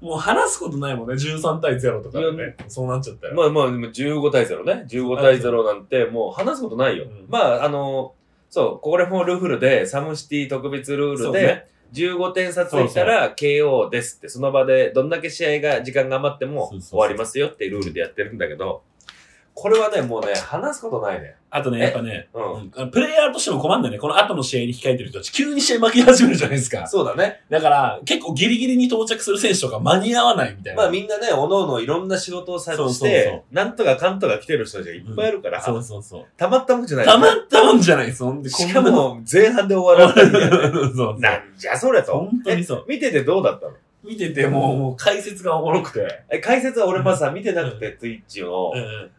[0.00, 2.56] もう話すことないもんね、13対0とかでね。
[2.68, 3.34] そうなっちゃったよ。
[3.34, 4.86] まあまあ、15対0ね。
[4.88, 7.04] 15対0なんて、もう話すことないよ。
[7.04, 8.14] うんまあ、あの、
[8.50, 11.66] そう、これもルールで、サムシティ特別ルールで、そうね。
[11.92, 18.82] 15点差ついたら KO ですって、その場でどんだけ試合が、時間が余っても終わりますよっていうルールでやってるんだけど、
[19.54, 21.34] これはね、もうね、話すことないね。
[21.50, 22.90] あとね、やっぱね、うん。
[22.90, 23.98] プレイヤーとしても困るんだよね。
[23.98, 26.86] この後の試合に控えてる人たち、急に試合負け始めるじゃないですか。
[26.86, 27.42] そうだね。
[27.50, 30.82] だから、結構ギリギリに到着する選手とか間に合わないみたいな。
[30.84, 36.26] まあみんなね、おのおのいろんな仕事をさそうそうしてそ、なんとかかんとか来てる人たちがいっぱいいるから、そうそうそう。
[36.36, 37.06] たまったもんじゃない。
[37.06, 38.22] たまったもんじゃないです。
[38.22, 40.50] ほんで、しかも、前半で終わらないね。
[40.72, 41.20] そうそう。
[41.20, 42.12] なんじゃそれと。
[42.12, 42.94] 本当にそうえ？
[42.94, 43.72] 見ててどうだったの？
[44.02, 46.22] 見ててもう、もう解説がおもろくて。
[46.30, 48.72] え解説は俺まさ見てなくて、Twitch の。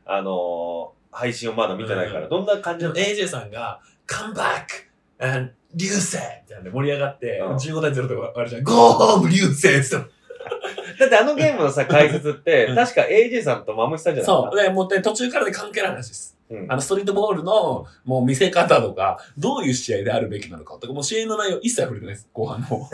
[0.05, 4.91] あのー、配信をまだ見てないから、うんどんな感じの AJ さんが、come back!
[5.19, 8.63] and 流星みたいなんで盛り上がって、うん15対0とかあるじゃん。
[8.63, 9.27] go home!
[9.29, 10.11] 流星って言って
[10.99, 14.55] だってあのゲームのさ、解説って、うん確か AJ さんとマムシさんじゃないそう。
[14.55, 16.37] で、もうね途中からで関係ない話です。
[16.49, 22.29] うんあの、ストリートボールの、もう見せ方とか、どういう試合であるべきなのかとか、もう試合の内容一切触れてないです。
[22.33, 22.89] 後半の方。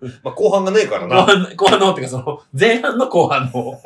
[0.22, 1.24] まあ後半がねえから後な。
[1.24, 3.74] 半、後半の方っていうか、その、前半の後半の方。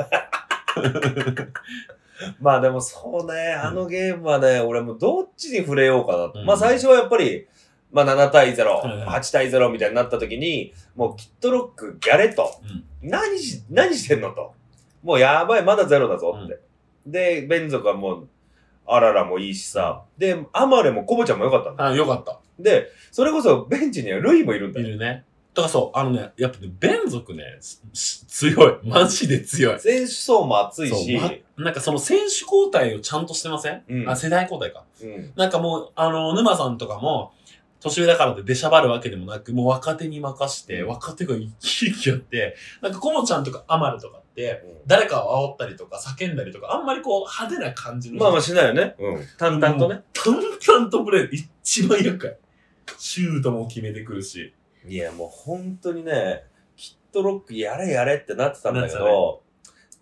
[2.41, 6.41] まあでもそうね、あのゲームはね、俺もどっちに触れようかなと。
[6.41, 7.47] うんまあ最初はやっぱり、
[7.93, 12.51] まあ7対0、うん8対0みたいになった時に、もうキットロック、ギャレット、
[13.03, 14.53] 何し、何してんのと。
[15.03, 16.59] もうやばい、まだゼロだぞって。
[17.07, 18.29] で、ベンゾがもう、
[18.87, 20.03] あららもいいしさ。
[20.19, 21.87] で、アマレもコボちゃんもよかったんだ。
[21.87, 22.39] あ、よかった。
[22.59, 24.87] で、それこそベンチにはルイもいるんだよ。
[24.87, 25.25] いるね。
[25.53, 27.59] だからそう、あのね、やっぱね、ベン族ね、
[27.93, 28.79] 強い。
[28.85, 29.81] マジで強い。
[29.81, 31.19] 選手層も厚いし、
[31.57, 34.85] まなんかその選手交代をちゃんとしてません、うんあ、世代交代か。
[35.03, 35.33] うん。
[35.35, 37.33] なんかもう、あの、沼さんとかも、
[37.81, 48.21] 年上だからって出しゃばるわけでもなく、もう若手に任して、うん若手が生き生きやって、なんかコモちゃんとかアマルとかって、誰かを煽ったりとか叫んだりとか、あんまりこう派手な感じの。
[48.21, 48.95] まあまあしないよね。
[48.99, 49.27] うん。
[49.39, 50.03] 淡々とね。
[50.13, 52.37] 淡々とプレー、一番厄介。
[52.99, 54.53] シュートも決めてくるし。
[54.87, 56.45] いや、もう本当にね、
[56.77, 59.43] キットロックやれやれってなってたんだけなど、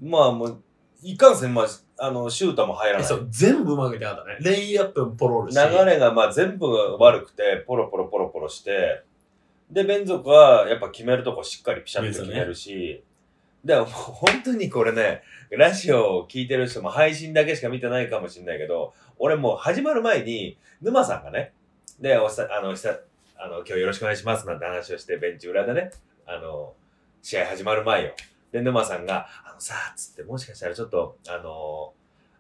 [0.01, 0.63] まあもう、
[1.03, 1.67] いかんせん、まあ、
[1.99, 3.07] あの、シュートも入らない。
[3.07, 4.39] そう、全部うまくいってなかったね。
[4.41, 6.67] レイアップもポロールし流れがまあ全部
[6.99, 9.03] 悪くて、ポロポロポロポロして、
[9.71, 13.03] で、ベン族はやっぱ決めるとこしっかりピシャッと決めるし、
[13.65, 21.53] でもう本当にこれね、ラジオを聞いてる人も配信だけしか見てないかもしれないけど、俺もう始まる前に、沼さんがね、
[22.01, 22.99] で、おさ、あの、した、
[23.41, 25.91] あの、今日よろしくお願いしますなんて話をして、ベンチ裏でね、
[26.27, 26.75] あの、
[27.23, 28.11] 試合始まる前よ。
[28.51, 31.93] で、沼さんが、あのさ、つって、もしかしたらちょっと、あの、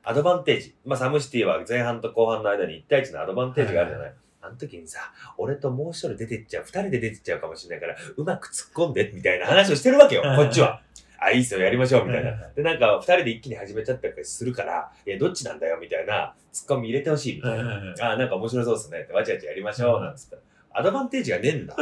[0.02, 0.74] アドバンテージ。
[0.84, 10.80] まあ、サムシティは前半と後半の間に1対1のアドバンテージがあるじゃない、あの時にさ、俺ともう一人出てっちゃう、二人で出てっちゃうかもしれないから、うまく突っ込んで、みたいな話をしてるわけよ、こっちは。
[11.20, 12.48] あ、いいっすよ、やりましょう、みたいな。
[12.56, 17.94] で、なんか、二人で一気に始めちゃったりするから、いや、どっちなんだよ、みたいな、突っ込み入れてほしい、みたいな。
[18.00, 20.47] あ、なんか面白そうっすね、って、わちゃわちゃやりましょう、なんつって。
[20.79, 21.77] アドバンテージがねえんだ。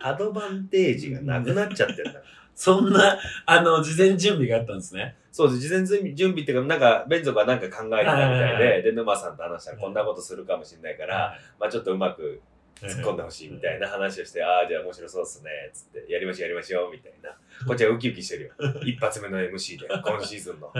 [0.00, 2.12] アドバンテージがなくなっちゃってんだ。
[2.54, 5.16] そんな、あの、事前準備があったんですね。
[5.32, 5.60] そうです。
[5.60, 12.40] 事前準備準備っていうか、なんか、ベンゾがなんか考えてたみたいで、で、沼さんと話したらこんなことするかもしれないから、まあちょっとうまく
[12.80, 17.30] 突っ込んでほしいみたいな話をして、ああ、じゃあ面白そうっすね、つって、やりましょうやりましょう、みたいな。
[17.66, 18.52] こっちはウキウキしてるよ。
[18.84, 20.70] 一発目の MC で、今シーズンの。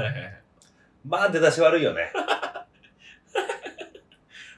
[1.05, 2.13] まあ出だし悪いよね。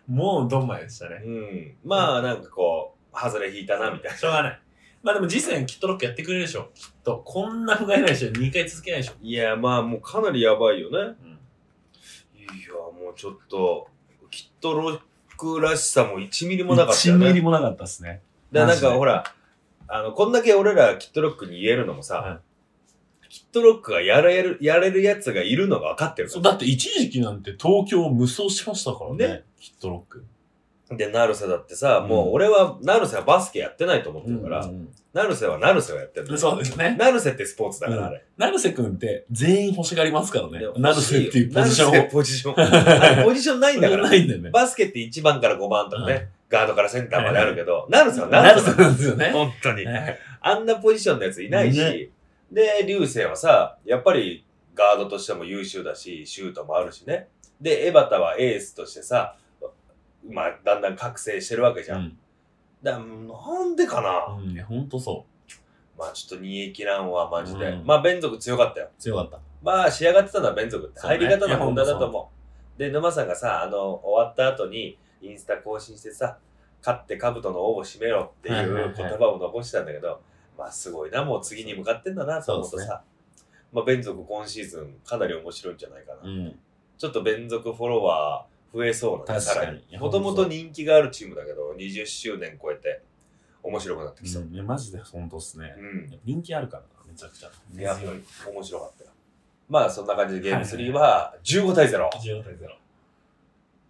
[0.09, 1.23] もうドンマイでしたね。
[1.25, 1.77] うん。
[1.85, 4.17] まあなんかこう、外れ引いたな、みたいな。
[4.17, 4.61] しょうがない。
[5.03, 6.71] まあでも次戦きっとロックやってくれるでしょ。
[6.75, 7.23] きっと。
[7.25, 9.15] こんな不甲斐ない試合2回続けないでしょ。
[9.21, 10.99] いや、まあもうかなりやばいよね。
[10.99, 11.39] うん。
[12.57, 13.89] いや、もうちょっと、
[14.31, 15.01] きっとロッ
[15.37, 17.29] クらしさも1ミリもなかったよ1ね。
[17.29, 18.23] ミリもなかったですね。
[18.51, 19.25] で、なんマジでかほら、
[19.87, 22.41] あの、こんだけ俺らキットロックに言えるのもさ、
[23.29, 29.29] はいキットロックがやれる、やれるやつがいるのが分かってるかそうだって一時期なんて東京を無双しましたからね。
[29.29, 30.25] ねきっとロック。
[30.91, 30.97] ら。
[30.97, 36.95] で、ナルセだってさ、もうんう俺は、ナルセはバスケやってないと思ってるから、うんナルセはナルセをやってるのうんそうですね。
[36.99, 38.25] ナルセってスポーツだから、あれ。
[38.37, 40.69] 成瀬くんって全員欲しがりますからねで。
[40.77, 42.55] 成瀬っていうポジションナルセポジション。
[42.57, 44.03] あれポジションないんだから。
[44.09, 44.51] ないんだよね。
[44.51, 49.31] バスケって1番から5番とかね、うんガードからセンターまであるけど、ナルセはナ成瀬ルセだなんですよね。
[49.33, 49.85] 本当に。
[49.85, 52.09] はいあんなポジションのやついないし、ね
[52.51, 57.29] で、流星はさ、やっぱりガードとしても優秀だし、シュートもあるしね。
[57.61, 59.37] で、エバタはエースとしてさ、
[60.29, 61.99] まあ、だんだん覚醒してるわけじゃん。
[61.99, 62.19] うん。
[62.83, 65.25] だなんでかな、うん、いや、ほんとそ
[65.99, 67.69] まあちょっと煮え切らんわ、マジで。
[67.69, 68.87] うんまあ、ベン族強かったよ。
[68.87, 69.03] う。
[69.03, 69.41] 強かった。
[69.63, 71.01] まあ、仕上がってたのはベン族って。
[71.01, 72.31] 入り方の問題だと思
[72.77, 72.79] う。
[72.79, 76.39] で、沼さんがさ、あの、終わった後に、インスタ更新してさ、
[76.81, 80.21] 勝って兜の尾を締めろってはいはいはいいう言葉を残してたんだけど、
[80.59, 83.03] まあすごいな、もう次に向かってんだなと思うとさ、
[83.73, 86.29] まあ、ベン族今シーズンかなり面白いんじゃないかな。
[86.29, 86.59] うん。
[86.99, 93.03] ちょっとベン族フォロワー増えそうなね、さらにもともと人気があるチームだけど、20周年超えて
[93.63, 94.43] 面白くなってきそう。
[94.43, 95.81] うんいや、マジでほんとっすねう。
[95.81, 96.21] ん。
[96.25, 97.51] 人気あるからな、めちゃくちゃ。
[97.73, 97.97] いや、
[98.53, 99.11] 面白かったよ。
[99.69, 102.09] まあそんな感じでゲーム3は15対0。
[102.11, 102.69] 14対0。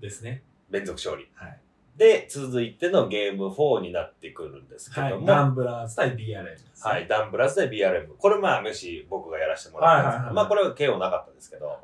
[0.01, 0.43] ですね。
[0.71, 1.29] 連続勝利。
[1.35, 1.61] はい。
[1.99, 5.11] で、続いてのゲーム4になってくるんですけはい。
[5.11, 6.57] ども、ダンブラーズ対 BRM ね。
[6.81, 8.07] はい、ダンブラスで BRM。
[8.17, 11.79] これまあ、むし僕がやらせてもらったんですけど、はいはいはいまあこれは KO なかったですけど、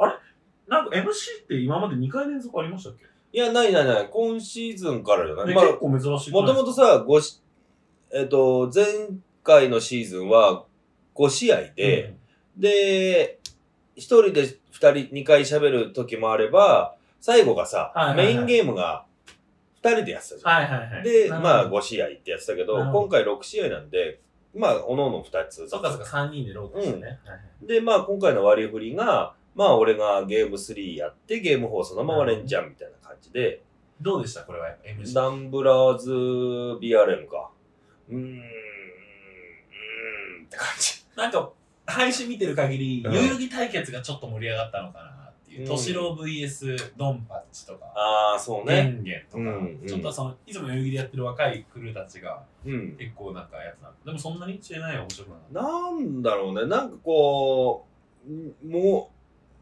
[0.69, 1.03] なんか MC
[1.43, 3.05] って今まで2回連続ありましたっけ？
[3.37, 5.47] いや、ないないない、今シーズンからじゃない。
[5.49, 6.33] ねまあ、結構珍しい。
[6.33, 7.43] もともとさ、ごし、
[8.13, 8.85] えっ、と、前
[9.43, 10.65] 回のシーズンは
[11.17, 12.15] 5試合で、
[12.57, 13.41] で、
[13.97, 19.14] 1人で2人、2回喋る時もあれば、最後がさ、はいはいはいメインゲームが2
[19.91, 20.53] 人でやってたじゃん。
[20.55, 21.03] はいはいはい。
[21.03, 24.21] で、まあ5試合ってやってたけど、今回6試合なんで、
[24.55, 25.69] まあ、おのおの2つ。
[25.69, 27.03] そっかそっか、3人でローテしてね。
[27.03, 33.63] はいはいで、まあ今回の割り振りが、まあ俺がゲーム3やって、ゲーム4そのまま連チャンみたいな感じで、
[34.01, 34.43] どうでした？
[34.43, 35.15] これは MC。
[35.15, 37.51] ダンブラーズ BRM か。
[38.11, 38.41] うーん、うーん
[40.47, 41.05] って感じ。
[41.17, 41.51] なんか、
[41.87, 45.14] 配信見てる限り、うん代々木対決がちょっと盛り上がったのかな
[45.55, 45.73] っていうう。
[45.73, 48.83] んトシロ VS ドンパッチとか、ああ、そうゲね。
[48.91, 52.97] ンゲンとか、うんうんちょっとその、いつも代々木でやってる若いクルーたちがうん。
[52.99, 53.95] 結構なんかやつなの。
[54.05, 55.63] でもそんなに知れないよ、面白くなかった。
[55.63, 56.67] なんだろうね。
[56.67, 57.87] なんかこ
[58.29, 59.11] う、んも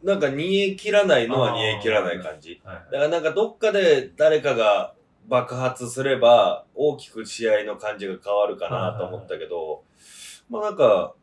[0.02, 2.60] う、なんか煮え切らないのは煮え切らない感じ。
[2.64, 4.94] はいだからなんかどっかで誰かが
[5.28, 9.84] 爆発すれば大きく試合の感じが変わるかなと思ったけど、
[10.50, 11.14] まあなんか、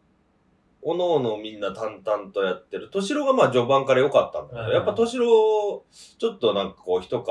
[0.82, 2.90] おのおのみんな淡々とやってる。
[2.94, 7.26] 敏郎がまあ序盤から良かったんだけど、はいはいやっぱ敏郎、ちょっとなんかこう一皮。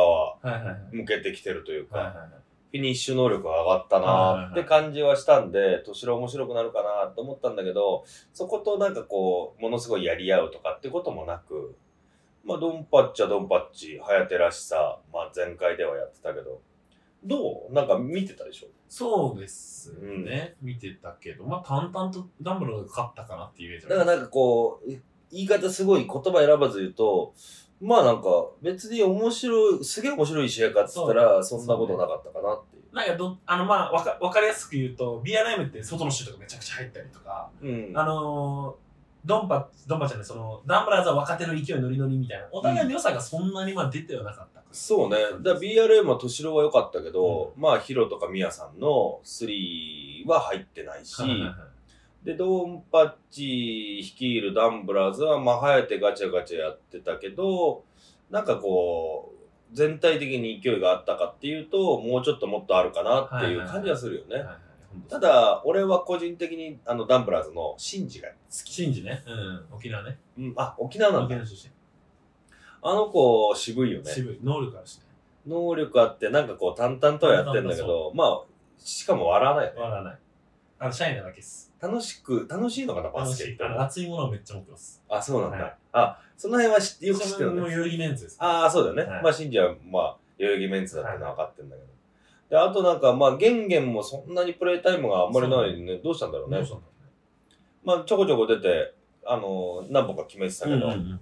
[0.93, 2.29] 向けてきてるというか、はいはいはい。
[2.29, 11.75] フィニッシュ能力が上がったなって感じはしたんで、敏郎面白くなるかなと思ったんだけど、そことなんかこう、ものすごいやり合うとかってこともなく、
[12.45, 16.61] まあ、ドンパッチはドンパッチ、ハヤテらしさ、まあ、前回ではやってたけど、
[17.25, 17.73] どう？
[17.73, 18.67] なんか見てたでしょ？
[18.89, 20.57] そうですね。
[20.63, 27.35] 見てたけど、まあ淡々とダンブルが勝ったかなっていうイメージだからなんかこう、言い方すごい言葉選ばず言うと、
[27.81, 28.29] まあなんか
[28.63, 32.95] 別に面白い、すげえ面白い試合かっつったら、そんなことなかったかなっていう。
[32.95, 37.93] なんかど、あの、まあ、わか、わかりやすく言うと、BRM って外のシュートがめちゃくちゃ入ったりとか、うん。
[37.95, 44.58] あのー、ドンパ、ドンパちゃんね、その、ダンブラーズは若手の勢いノリノリみたいな、お互いの良さがそんなにまあ出てはなかった。
[44.71, 45.17] そうね。
[45.41, 51.55] だ BRM は敏郎は良かったけど、まあヒロとかミヤさんの3は入ってないし、はいはいはい
[52.25, 57.85] で、ドンパッチ率いるダンブラーズは、まあ、はやてガチャガチャやってたけど、
[58.31, 64.37] なんかこう、全体的に勢いがあったかっていうと、もうちょっともっとあるかなっていう感じはするよね。
[64.37, 64.57] はいはい
[64.91, 68.73] ほんとただ、俺は個人的に、あの、ダンブラーズのシンジが好き。
[68.73, 69.23] シンジね。
[69.27, 69.67] うん。
[69.77, 70.19] 沖縄ね。
[70.39, 71.27] うん、あ、沖縄なんだ。
[71.27, 71.78] 沖縄出
[72.83, 74.05] あの子、渋いよ身。
[74.05, 74.13] ね。
[74.13, 74.39] 渋い。
[74.43, 75.05] 能力あるしね。
[75.47, 78.43] 能力あって、なんかこう、淡々とはやってんだけど、まあ、
[78.79, 79.81] しかも笑わないよね。
[79.81, 80.19] 笑わない。
[80.79, 81.73] あの、シャイなだけです。
[81.81, 83.27] 楽しく、楽しいのかな、バ。
[83.27, 85.03] スケって熱いものをめっちゃ持ってます。
[85.09, 85.59] あ、そうなんだ。
[85.59, 87.61] はいあ、その辺はよく知ってるね。
[87.61, 88.37] もう代々木メンツです。
[88.39, 89.03] ああ、そうだよね。
[89.03, 91.89] はいまあ、シンジは、まあ、代々木メンツだってのは分かってるんだけど。
[92.51, 96.71] で、あとなんか、まあ、ゲンゲンもそんなにプレイタイムがあんまりないね、どうしたんだろうねどうし。
[96.71, 96.93] たんだろ
[97.85, 98.95] まあ、ちょこちょこ出て、
[99.27, 101.21] あの、何本か決めてたけど、うねうんうんうん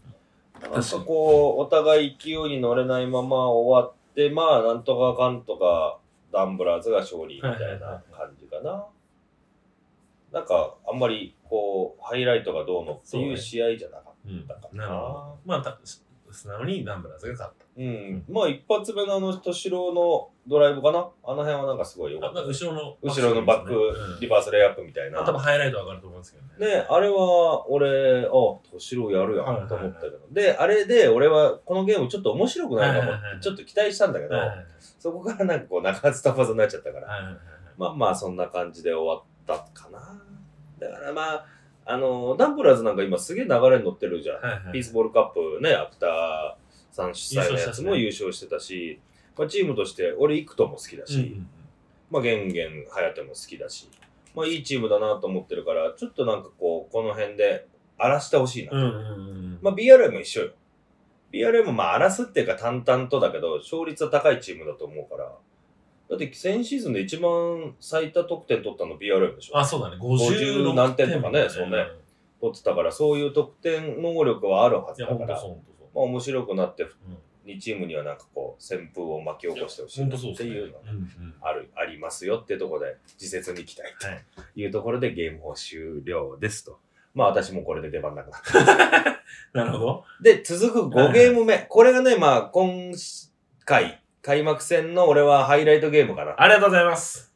[0.63, 5.99] なんかこう、お互い勢いに乗れないまま終わって、まあ、なんとかかんとか、
[6.33, 8.87] ダンブラーズが勝利みたいな感じかな。
[10.33, 15.39] なんか、あんまり、こう、ハイライトがどうのっていう試合じゃなかっうんたかなるほど。
[15.45, 17.66] まあ、た素直にダンブラーズが勝った。
[17.79, 18.25] うん。
[18.29, 20.99] まあ、一発目のあの、敏郎のドライブかな？
[21.25, 22.41] あの辺はなんかすごい良かあった。
[22.43, 22.97] 後ろの。
[23.03, 23.75] 後ろのバック、
[24.21, 25.23] リバースレイアップみたいな。
[25.25, 26.77] 多分ハイライト上がると思うんですけどね。
[26.79, 28.31] ね、あれは、俺、あ、
[28.73, 30.19] 敏郎やるやんと思ったけど。
[30.31, 34.37] で、あれで、俺は、このゲームちょっと面白くないかもって、ちょっと期待したんだけど
[34.99, 37.39] そこからなんかこう、中津飛ばずになっちゃったから。
[37.77, 40.23] まあまあ、そんな感じで終わったかな。
[40.79, 41.47] だからまあ、
[41.85, 44.73] あの、ダンブラーズなんか今すげえ流れに乗ってるじゃん。
[44.73, 46.66] ピースボールカップね、アクター
[46.97, 48.99] さん主催のやつも優勝してたし、
[49.37, 51.49] まあ、チームとして、俺、イクトも好きだし、うんうん
[52.11, 53.89] まあ、ゲンゲン、ハヤテも好きだし、
[54.35, 57.67] まあ、いいチームだなと思ってるから、ちょっとなんかこう、この辺で
[57.99, 58.73] 荒らしてほしいな。
[58.73, 60.51] うんうんうんうんまあ、BRM も一緒よ。
[61.33, 65.33] BRM まあ、荒らすっていうか淡々とだけど、勝率は高いチームだと思うから、
[66.09, 69.97] だって先シーズンで一番最多得点取ったの BRM でしょあ、そうだね。
[69.97, 71.89] 50 56何点とかねそうね
[72.41, 75.76] 取ってたから、そういう得点能力はあるはずいや、だから、ほんとそう、ほんとそう。
[75.97, 76.91] まあ、面白くなって、うん
[77.47, 80.81] 2チームにはなんかこう、旋風を巻き起こしてほしいっていうのが
[81.43, 84.25] ある、ありますよっていうところで、自説に行きたいはい
[84.55, 86.81] というところでゲームを終了ですと。
[87.15, 89.23] まあ私もこれで出番なくなった。
[89.55, 90.05] なるほど。
[90.21, 91.67] で、続く5ゲーム目。
[91.69, 92.93] これがね、まあ今
[93.65, 96.35] 回、開幕戦の俺はハイライトゲームかな。
[96.37, 97.33] ありがとうございます。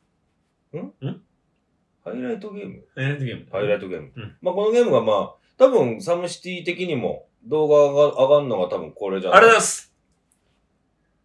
[0.72, 2.84] ハイライトゲーム？
[2.96, 3.46] エレントゲーム。
[3.52, 4.10] ハイライトゲーム。
[4.16, 9.38] うんまあこのゲームがまあ、多分、サムシティ的にも動画が上がるのが多分これじゃない？
[9.38, 9.94] ありがとうございます。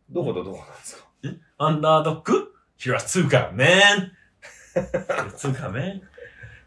[0.10, 0.44] どこと？
[0.44, 1.06] どこなんですか？
[1.58, 4.12] アンダードッグ平塚メン？
[4.74, 6.02] 平塚メン？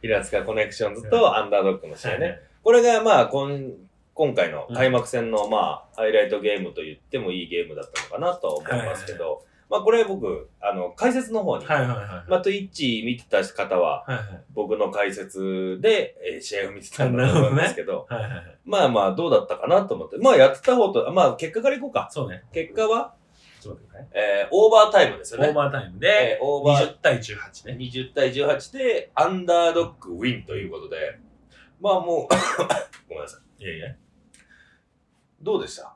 [0.01, 2.41] 平塚コネクションズとアンダードッグの試合ね。
[2.63, 3.49] これがまあ、今、
[4.15, 12.31] 今回の開幕戦のまあ、ハイライトゲームと言ってもいいゲームだったのかなと思いますけど、まあこれ僕、あの、解説の方に、はいはいはい。
[12.31, 14.45] まあ、 Twitch 見てた方は、はいはい。
[14.55, 18.59] 僕の解説で、えー試合を見てたんだと思いますけど、はいはいはい。
[18.65, 20.17] まあまあ、どうだったかなと思って。
[20.19, 22.09] まあ、やってた方と、まあ、結果からいこうか。
[22.11, 22.45] そうね。
[22.53, 23.15] 結果は、
[23.61, 24.09] ちょっと待ってください。
[24.15, 25.49] えー、オーバータイムですよね。
[25.49, 27.77] オーバータイムえでー、オーバー20対18ね。
[27.79, 31.19] 20対18で、アンダードッグウィンということで、
[31.81, 32.35] まあもう、
[33.09, 33.65] ごめんなさい。
[33.65, 33.95] いやいや。
[35.43, 35.95] どうでした？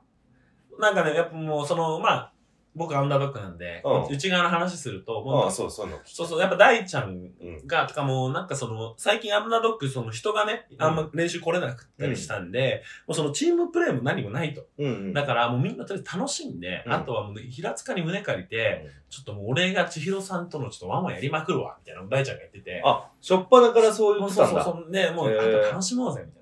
[0.78, 2.32] なんかね、やっぱもうその、まあ、
[2.74, 5.88] 僕アンダードッグなんで、うん内側の話すると、もうああ、そう、そう。
[6.04, 7.10] そうそう、やっぱ大ちゃん
[7.40, 7.66] うん。
[7.66, 14.66] が、とかもうなんかその、最近アンダードッグ、その人がね、あんま練習来れなくったりしたんで、もうそのチームプレーも何もないと。
[14.78, 15.12] うん、うん。
[15.12, 22.82] だからもうみんなとりあえず楽しんで、うんあとはもう平塚に胸借りて、ちょっともう俺が千尋さんとのちょっとワンワンやりまくるわ、みたいなのを大ちゃんが言ってて。
[22.84, 24.64] あ、しょっぱなからそうもう言ってたんだ。
[24.64, 24.90] そうそうそう。
[24.90, 26.41] ね、もう、へーあと楽しもうぜ、みたい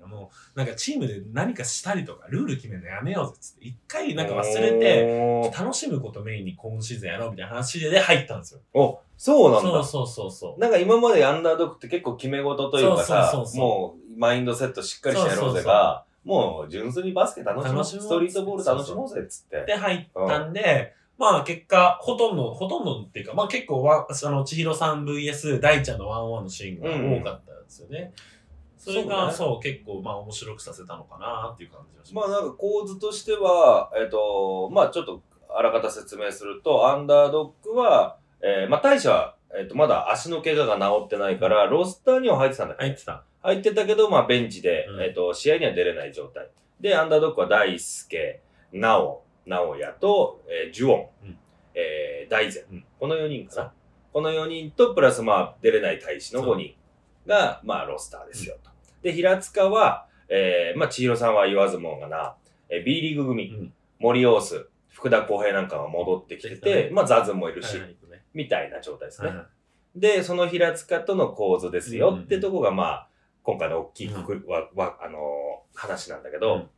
[0.55, 3.65] なんかチームで何かしたりとか、ルール決めるのやめようぜ、つって。
[3.65, 5.51] 一回なんか忘れて、て。
[5.57, 8.59] 楽しむことメインに今シーズンやろうみたいな話で入ったんですよ。
[8.73, 9.71] お、そうなんだ。
[9.71, 10.59] そうそうそうそう。
[10.59, 17.83] なんか今までアンダードッグって結構決め事というかさそうそうそう、そうもうマインドセットしっかりしてやろうぜが、もう純粋にバスケ楽しもう。
[17.83, 19.65] ストリートボール楽しもうぜっつって。
[19.65, 28.11] で入ったんで、まあ結果、ほとんど、ほとんどっていうか、まあ結構わ、あの、千尋さん VS 大ちゃんのワンワンのシーンが多かったんですよね。
[28.81, 32.33] それが、そうね結構、まあ面白くさせたのかなっていう感じがしまます。
[32.33, 43.23] あなんか構図としては、えっ、と、まあちょっとあらかた説明すると、アンダードッグは、えー、まあ大社は、えっ、と、まだ足の怪我が治ってないから、ロスターには入ってたんだけど、入ってた。
[43.43, 46.49] 入ってたけど、まあベンチで、うんえっ、と、試合には出れない状態。
[46.79, 48.41] で、アンダードッグは大輔、
[48.73, 51.37] なお、直哉と、えー、ジュオン、うん
[51.75, 53.73] えー、大善、うんこの4人かな。
[54.11, 56.75] この4人と、プラスまあ出れない大使の5人
[57.27, 58.70] が、まあロスターですよと。
[59.01, 62.35] で、平塚は、えー、まあ千尋さんは言わずもがな、
[62.69, 63.73] えー、B リーグ組、うん。
[63.99, 67.89] 森オース、福田浩平なんかが戻ってきてて、まあザズンもいるし、はいはい。
[67.89, 69.27] ねみたいな状態ですね。
[69.27, 69.99] はいはい。
[69.99, 73.07] で、その平塚との構図ですよってとこが、まあ、
[73.43, 76.69] 今回の大きいくわ、わ、あのー話なんだけど、うん。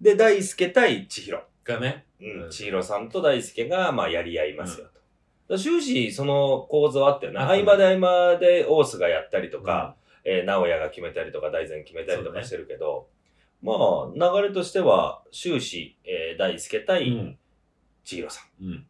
[0.00, 1.42] で、大輔対千尋。
[1.64, 2.06] がね。
[2.20, 2.50] うんうん。
[2.50, 4.86] 千尋さんと大輔が、まあ、やり合いますよ
[5.48, 5.58] と。
[5.58, 7.38] 終始、その構図はあったよね。
[7.38, 13.08] 合間で合間でオースがやったりとか、えー直哉が決めたりとか、大善決めたりとかしてるけど、
[13.62, 17.38] まあ、流れとしては、終始、えー大輔う対ん。
[18.04, 18.64] 千尋さん。
[18.64, 18.86] うん。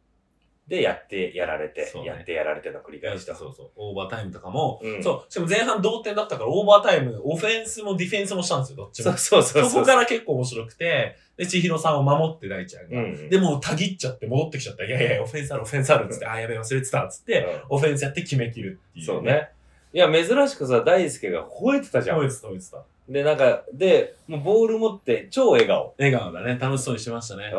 [0.67, 3.35] で、やって、やられて、ねやってやられての繰り返しと。
[3.35, 3.71] そうそう。
[3.75, 5.31] オーバータイムとかも、うんそう。
[5.31, 9.17] しかも前半同点だったから、オーバータイム、オフェンスもディフェンスもしたんですよ、どっちもそう。
[9.17, 9.69] そうそうそう。
[9.71, 12.97] そこから結構面白くて、で、千尋さんを守って大ちゃんが。
[12.97, 13.29] うん。
[13.29, 14.85] でも、たぎっちゃって戻ってきちゃった。
[14.85, 19.21] いやいや、オフェンスある、オフェンスあるっつって、あ、やべえ、忘れてたっつって、オフェンスやって決め切るっていう、そう。
[19.21, 19.49] ね。
[19.93, 22.17] いや、珍しくさ、大輔が吠えてたじゃん。
[22.17, 22.83] 覚えてた、覚えてた。
[23.09, 25.93] で、なんか、で、もうボール持って超笑顔。
[25.99, 26.57] 笑顔だね。
[26.59, 27.51] 楽しそうにしてましたね。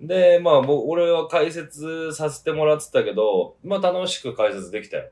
[0.00, 0.06] うん。
[0.06, 5.10] で、まあ、僕、俺は解説させてもらってたけど、まあ、楽しく解説できたよ。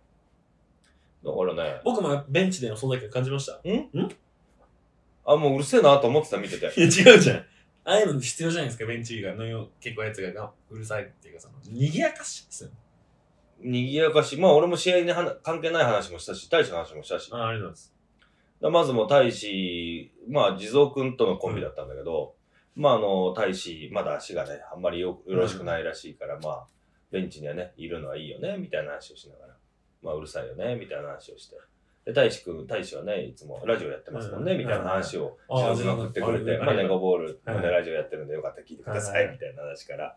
[1.25, 3.61] だからね、僕もベンチでの存在感感じました。
[5.27, 6.67] あ、もううるせえなと思ってた、見てて。
[6.77, 7.37] いや、違うじゃん。
[7.39, 12.71] ああいうの必要じゃないですか、ベンチがのよ結構やつががうるさいっていうか、その、賑やかしですよ。
[13.61, 17.31] 賑やかし、まあ、俺も試合にはな関係ない話もしたし、大使の話もしたし。
[17.33, 17.95] あありがとうございます。
[18.61, 22.35] だまずもう大使、まあ、地蔵くんとのコンビだったんだけど、
[22.75, 26.67] まあ、あの、大使、まだ足がね、あんまりよよろしくないらしいから、まあ、
[27.11, 29.57] ベンチにはね、いるのはいいよね、みたいな話をしながら、
[30.03, 31.57] まあ、うるさいよね、みたいな話をして。
[32.05, 34.59] で、大使くん、大使はね、いつもラジオやってますもんね、うん。
[34.59, 35.57] みたいな話を、うん。
[35.59, 35.77] うん。
[35.77, 37.63] 上手に送ってくれて、あまあ、ネゴボールはい。
[37.63, 39.33] でラジオやってるんで、よかったら聞いてください、はい。
[39.33, 40.17] みたいな話から。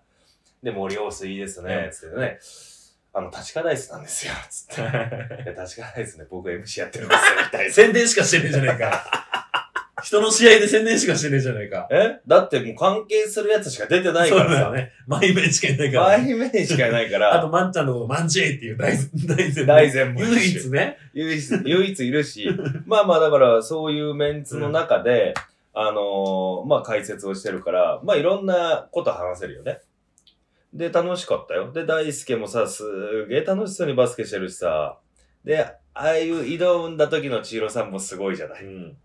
[0.62, 2.38] で、森大水いいですね、つってね、
[3.14, 4.82] あの、立川ダイスなんですよ、つって。
[4.82, 6.26] いや、確かないですね。
[6.30, 7.74] 僕が MC やってるんですよ、みたいな。
[7.74, 9.26] 宣伝しかしてねえじゃねえか。
[10.02, 11.88] 人の試合で宣伝しかしてねえじゃねえか。
[11.92, 12.20] え？
[12.26, 14.56] だってもう関係するやつしか出てないそからさ。
[14.56, 14.94] うだよね。
[15.08, 16.08] マイベンしかいないから。
[16.20, 20.98] 前面しかいないか あと、ら、マンちゃんのこと、マンジェイっていう大大前大善も唯し一ね。
[21.14, 22.48] 唯一、唯一いるし、
[22.86, 25.34] まあまあだからそういうメンツの中で、
[25.74, 29.80] あのーまあ解説をしてるから、まあいろんなこと話せるよね。
[30.74, 31.72] で、楽しかったよ。
[31.72, 35.00] で、大輔もさ、すげえ楽しそうにバスケしてるしさ、
[35.44, 38.64] で、ああいう挑んだ時の千尋さんもすごいじゃない。
[38.66, 38.98] うん。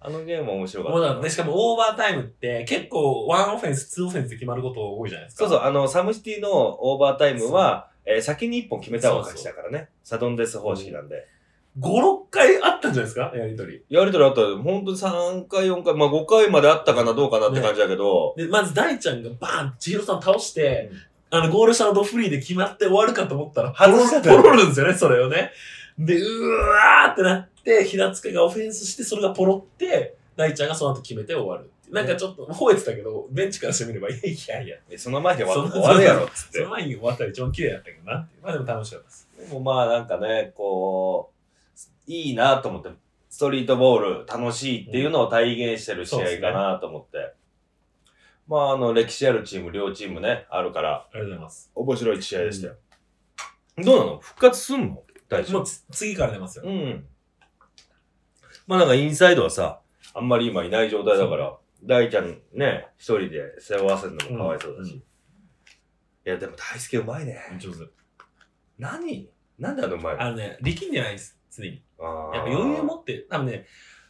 [0.00, 0.98] あのゲームも面白かった。
[0.98, 5.44] もうだね、しかもオーバータイムって結構ワンオフェンス、ツーオフェンスで決まること多いじゃないですか。
[5.44, 6.50] そうそう、あの、 SOMECITY の
[6.80, 9.88] オーバータイムは、えー先に一本決めた方が勝ちだからね。
[10.02, 11.28] サドンデス方式なんで。
[11.78, 11.90] 5、6
[12.30, 13.32] 回あったんじゃないですか？
[13.34, 13.84] やりとり。
[13.88, 20.90] やりとりあったら、ほんとに3回、4回、まあ5回まであったかな、どうかなって感じだけど、で、まず大ちゃんがバーン千尋さん倒して、
[21.34, 25.50] あの、ゴール下のドフリーで決まって終わるかと思ったら、外しポロるんですよね、それをね。
[25.98, 31.70] で、うわーってなって、平塚がオフェンスして、それがポロって、大ちゃんがその後決めて終わる。
[31.90, 36.70] なんかちょっと、吠えてたけど、ベンチからしてみれば、いやいやいや、えその前で終わその終わるやろ、つってその。
[36.70, 38.28] 前に終わったら一番綺麗だったけどな。
[38.42, 39.28] まあでも楽しかったです。
[39.38, 41.32] でもまあなんかね、こ
[41.74, 42.90] う、いいなと思って、
[43.30, 47.32] ストリートボール楽しいっていうのを体現してる試合かなと思って。
[48.52, 51.70] まああの歴史あるチーム、両チームね、あるから、ありがとうございます。
[51.74, 52.74] 面白い試合でしたよ。
[53.78, 54.18] どうなの？
[54.18, 55.02] 復活すんの？
[55.30, 56.64] 大丈夫もうつ次から出ますよ。
[56.66, 57.06] うん。
[58.66, 59.80] まあなんかインサイドはさ、
[60.12, 64.88] あんまり今いない状態だから、大ちゃんね、一人で背負わせるのもかわいそうだし。
[64.88, 65.02] うんうん
[66.24, 67.40] いやでも大輔うまいね。
[67.58, 67.78] 上手。
[68.78, 69.28] 何？
[69.58, 70.22] なんであのうまいの？
[70.22, 71.70] あのね、力んでないです、常に。
[71.70, 73.66] やっぱ余裕持って、多分ね、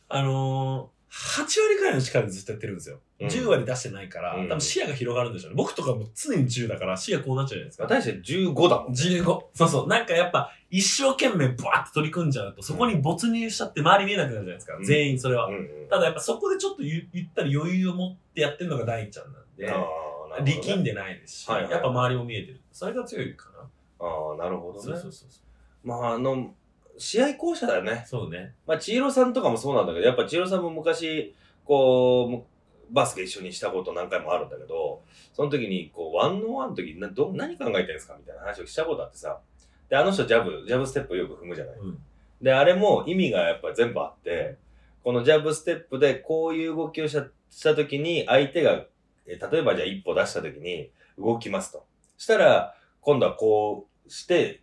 [0.08, 3.00] あのー、8割くらいの力でずっとやってるんですよ。
[3.22, 5.56] うん10割出してないから、うん多分視野が広がるんでしょうね。
[5.56, 7.86] 僕とかも常に10だから視野こうなっちゃうじゃないですか。
[7.86, 8.92] 大輔15だもん。
[8.92, 9.24] 15。
[9.54, 9.88] そうそう。
[9.88, 14.76] なんかやっぱ、一生懸命バーって取り組んじゃうと、そこに没入しちゃって周り見えなくなるじゃないですか。
[14.76, 15.46] うん全員それは。
[15.46, 22.60] うんうんただやっぱそこでちょっとゆゆったり余裕を持ってやってるのが大ちゃんなんで、ね力んでないですし、はいはいやっぱ周りも見えてる。
[22.72, 24.06] それが強いかな。
[24.06, 24.80] ああ、なるほどね。
[24.80, 25.40] そうそうそうそ
[25.84, 26.54] まあ、あの、
[26.98, 28.08] 試合巧者だよねう。。
[28.08, 28.54] そうね。
[28.66, 32.44] まあ、千尋さんとかもそうなんだけど、やっぱ千尋さんも昔、こうむ、
[32.92, 39.40] バスケ一緒にしたこと何回もあるんだけど、その時に、こう、ワンオンワンの時になど何考えてるんですかみたいな話をしたことあってさ。
[39.88, 41.78] で、あの人ジャブ、ジャブステップよく踏むじゃない。
[41.78, 41.98] うん。
[42.40, 44.56] で、あれも意味がやっぱ全部あって、
[45.02, 48.86] このジャブステップでこういう動きをしたした時に、相手が、
[49.26, 51.84] え例えばじゃあ一歩出した時に動きますと。
[52.16, 54.62] したら、今度はこうして、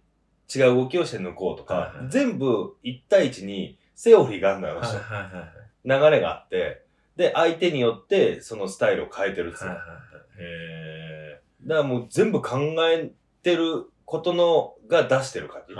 [0.53, 6.11] 違う動きをして抜こうとか、はいはいはい全部1対1にセオリーがあるのよ、あのはい人はいはいはい。
[6.11, 6.85] 流れがあって、
[7.19, 9.73] で、相手によってそのスタイルを変えてるっつうの。
[9.73, 12.57] へだからもう全部考
[12.89, 13.11] え
[13.43, 15.75] てることのが出してる感じ。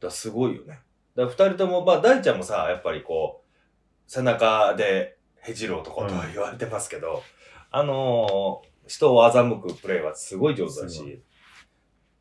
[0.00, 0.04] ー。
[0.04, 0.80] だすごいよね。
[1.16, 7.22] だから二人とも、まあ大ちゃんもさ、やっぱりこう、背中でへじる男とは言われてますけど、
[7.70, 11.22] あのー人を欺くプレーはすごい上手だし、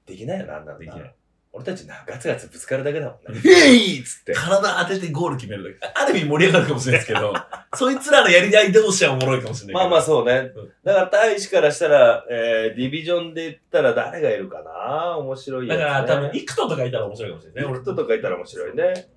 [0.06, 1.16] できないよな、あんなできない。
[1.58, 3.42] 俺たちな、ガツガツぶつかるだけだもんね。
[3.44, 4.34] えいっつって。
[4.38, 5.94] 体当ててゴール決めるだけ。
[5.96, 7.34] ある意味盛り上がるかもしれないですけど、
[7.74, 9.84] そいつらのやり合い同士はおもろいかもしれない。
[9.84, 10.72] まあまあそうねうん。
[10.84, 15.18] だから大使からしたら、えー、ディビジョンで言ったら誰がいるかな？
[15.18, 15.84] 面白いやつ、ね。
[15.84, 17.72] だから多分、イクトとかいたら面白いかもしれないね。
[17.72, 19.08] イクトとかいたら面白いね。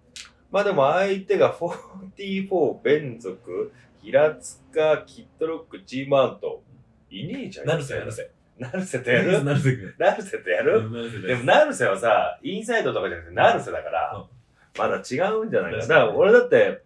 [0.50, 3.72] まあでも相手が44、連続、
[4.02, 6.62] 平塚、キットロック、チームアント。
[7.10, 7.66] いねえじゃん。
[7.66, 8.30] なるせ、なるせ。
[8.60, 8.66] せ。
[8.66, 9.44] ナルセとやる？
[9.44, 9.94] なるせくん。
[9.98, 14.24] ナルセとやる、でもナルセはさ、インサイドとかじゃなくてナルセだから、うん
[14.78, 16.10] まだ違うんじゃないかな。
[16.10, 16.82] 俺だって、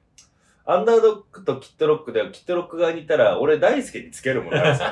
[0.65, 4.83] アンダードッグとキットロックで、キットロック側にいたら、俺大輔につけるもん、ナルセ。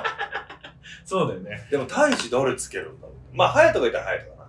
[1.07, 1.67] そうだよね。
[1.71, 3.37] でも大使誰つけるんだろう？
[3.37, 4.45] まあ、ハヤトがいたらハヤトかな。
[4.45, 4.49] っ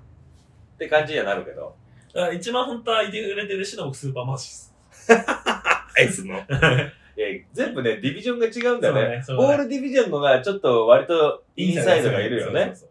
[0.77, 1.77] て感じにはなるけど。
[2.34, 4.75] 一番本当はいてくれてるしの僕スーパーマーシです。
[5.09, 6.36] アイスの。
[7.16, 9.01] いや全部ね、ディビジョンが違うんだよね。
[9.01, 12.66] ねねボールディビジョンのがちょっと割とインサイドがいるよね。
[12.68, 12.89] そうそう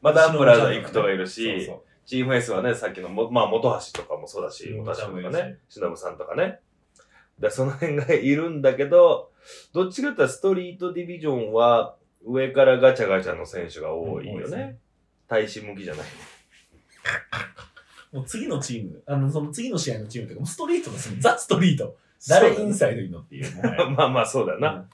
[0.00, 6.60] またアンブラザー行くとがいるそうし、そうチームエースはね、さっきのも、まあ、元橋とかもそうだし、うん元橋とかね、忍さんとかね。
[7.38, 9.30] だその辺がいるんだけど、
[9.72, 14.78] どっちかってストリートディビジョンは上からガチャガチャの選手が多いよねうんね。
[15.28, 16.06] 大使向きじゃない。
[18.12, 21.16] もう次のチーム、あの、その次の試合のチームとか、もうストリートですよ。
[21.20, 21.96] ザ・ストリート。
[22.28, 23.62] 誰インサイドいいのっていう。
[23.96, 24.88] まあまあそうだよな。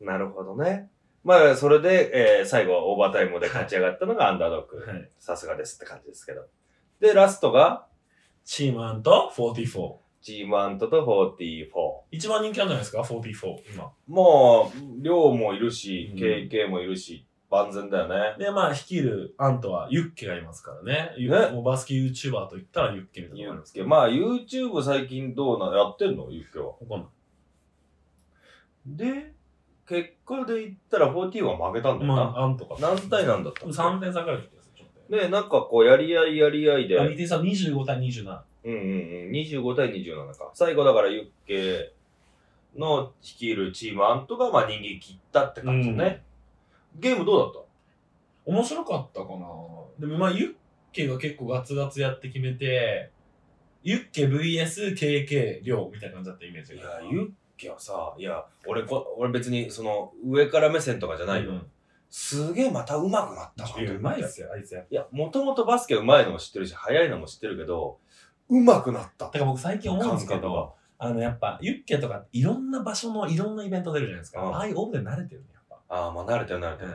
[0.00, 0.90] なるほどね。
[1.24, 4.76] まあ、それで、えー最後はオーバータイムで勝ち上がったのがアンダードッグ。
[4.78, 5.10] はい。
[5.18, 6.42] さすがですって感じですけど。
[7.00, 7.86] で、ラストが、
[8.44, 9.94] チームアンと44。
[10.20, 11.02] チームアントと
[11.32, 11.66] 44。
[12.10, 13.92] 一番人気あるんじゃないですか ?44、今。
[14.06, 18.36] もう、量もいるしうん、KK もいるし、万全だよね。
[18.38, 21.12] で、まあ、率いるアントはユッケがいますからね。
[21.16, 23.50] ユねもうバスケ YouTuber と言ったらユッケみたいなユッケ。
[23.50, 23.86] のがあすけど。
[23.86, 26.30] まあ、YouTube 最近どうな、やってんの？
[26.30, 26.66] ユッケは。
[26.66, 27.06] わかんない。
[28.86, 29.32] で、
[29.88, 32.24] 結果で言ったら40は負けたんだよな。
[32.24, 32.76] まあ、アントか。
[32.80, 33.66] 何対何だった？
[33.66, 38.40] の3点差ぐらいだったんでなんかこう、やり合いやり合いで、あ、2点差25対27。
[38.64, 38.80] うんうんう
[39.28, 40.50] ん、25対27か。
[40.54, 41.92] 最後だからユッケ
[42.78, 46.22] の率いるチームアントがまあ逃げ切ったって感じね。
[46.96, 47.64] ゲームどうだっ
[48.46, 49.46] 面白かったかな？
[49.98, 50.54] でもまあ、ユッ
[50.92, 53.10] ケが結構ガツガツやって決めて、
[53.82, 61.50] ユッケ VS KK 量みたいな感じだったイメージたいや、ユッケはさ、いや、俺こ、俺別にその上から目線とかじゃないよ。
[61.50, 61.66] うん
[62.16, 64.84] すげえまた上手くなったないやうまいっすよ、あいつや。
[64.88, 67.98] いや、もともとバスケ上手いのも知ってるし、速いのも知ってるけど、
[68.48, 69.30] うまくなっただ。
[69.32, 74.42] から僕最近思うんですけ感覚がど、あの、やっぱ、ユッケとかいろんな場所のいろんなイベント出るじゃないですか。
[74.42, 75.46] うんああいうオーブで慣れてるね。
[75.88, 76.90] ああ、まあ慣れてる慣れてる。
[76.90, 76.92] う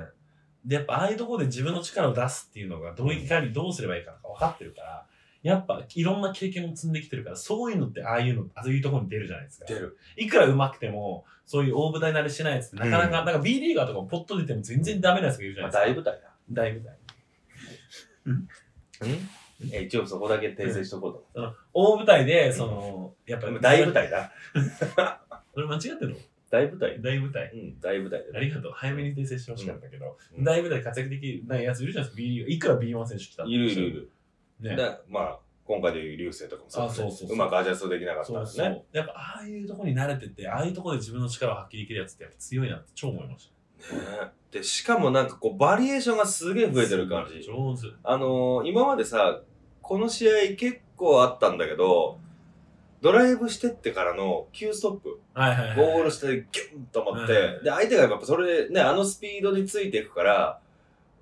[0.67, 0.69] ん。
[0.69, 5.05] で、やっぱ、ああいうところで自分の力を出すっていうのが、どういかにどうすればいいかとか分かってるから、
[5.41, 9.65] やっぱ、いろんな経験を積んできてるから、そういうのって、ああいうの、ああいうところに出るじゃないですか。
[9.67, 9.97] 出る。
[10.17, 16.11] いくら上手くても、そういう大舞台慣れしてないやつって、なかなか、うんなんか B リーガーとかもポッと出ても全然ダメなやつがいるじゃまあないですか。
[16.11, 16.35] 大舞台だ。
[16.51, 16.99] 大舞台。
[18.33, 18.47] ん
[19.73, 23.47] え一応そこだけ訂正しとこうとその大舞台で、その、やっぱ。
[23.59, 24.31] 大舞台だ。
[25.53, 26.15] それ間違ってるの？
[26.49, 27.01] 大舞台。
[27.01, 27.51] 大舞台。
[27.53, 28.37] うん、大舞台だ。
[28.37, 28.71] ありがとう。
[28.73, 32.53] 早めに訂正してほしかったけど、うん大舞台活躍できないやついるじゃないですか、B リ。
[32.55, 34.11] いくら B1 選手来たいるいるいる。
[34.59, 34.75] ね。
[34.75, 38.83] で、まあ、今回でいう流星とかもあそうそうそううまくアジャストできなかったそうそんですね。
[38.91, 38.97] う。
[38.97, 43.95] やっぱ、ああいうところに慣れてて、ああいうところで自分の力を発揮できるやつってやっぱ強いなって超思いました。
[43.95, 47.43] ねで、しかもなんかこう、バリエーションがすげえ増えてる感じ。
[47.43, 47.87] 上手。
[48.03, 49.41] あのー、今までさ、
[49.81, 52.19] この試合結構あったんだけど、
[53.01, 55.77] ドライブしてってからの急ストップ、はいはいはい。
[55.77, 60.59] ゴール下でギュンと思って、うんで、相手がやっぱそれでね、あのスピードについていくから、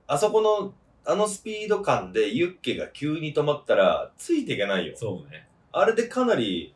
[0.08, 0.74] あそこの、
[1.06, 4.94] あのスピード感でユッケが急に止まったら、ついていけないよ。
[4.96, 5.48] そうね。
[5.72, 6.74] あれでかなり、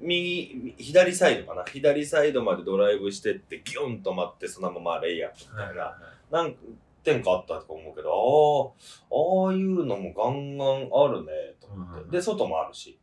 [0.00, 5.98] 右、左サイドかな左サイドまでドライブしてって、ギュンと止まって、そのままレイアップみたいな。
[6.30, 6.56] 何
[7.02, 8.74] 点かあったとか思うけど、
[9.10, 12.02] ああ、ああいうのもガンガンあるね、と思って。
[12.02, 12.98] うんで、外もあるし。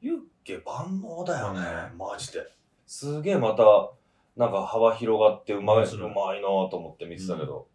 [0.00, 1.60] ユッケ万能だよね、
[1.92, 2.40] うんマジで。
[2.86, 3.90] すげえまた、
[4.36, 7.66] なんか幅広がってうまい、うまいなと思って見てたけど。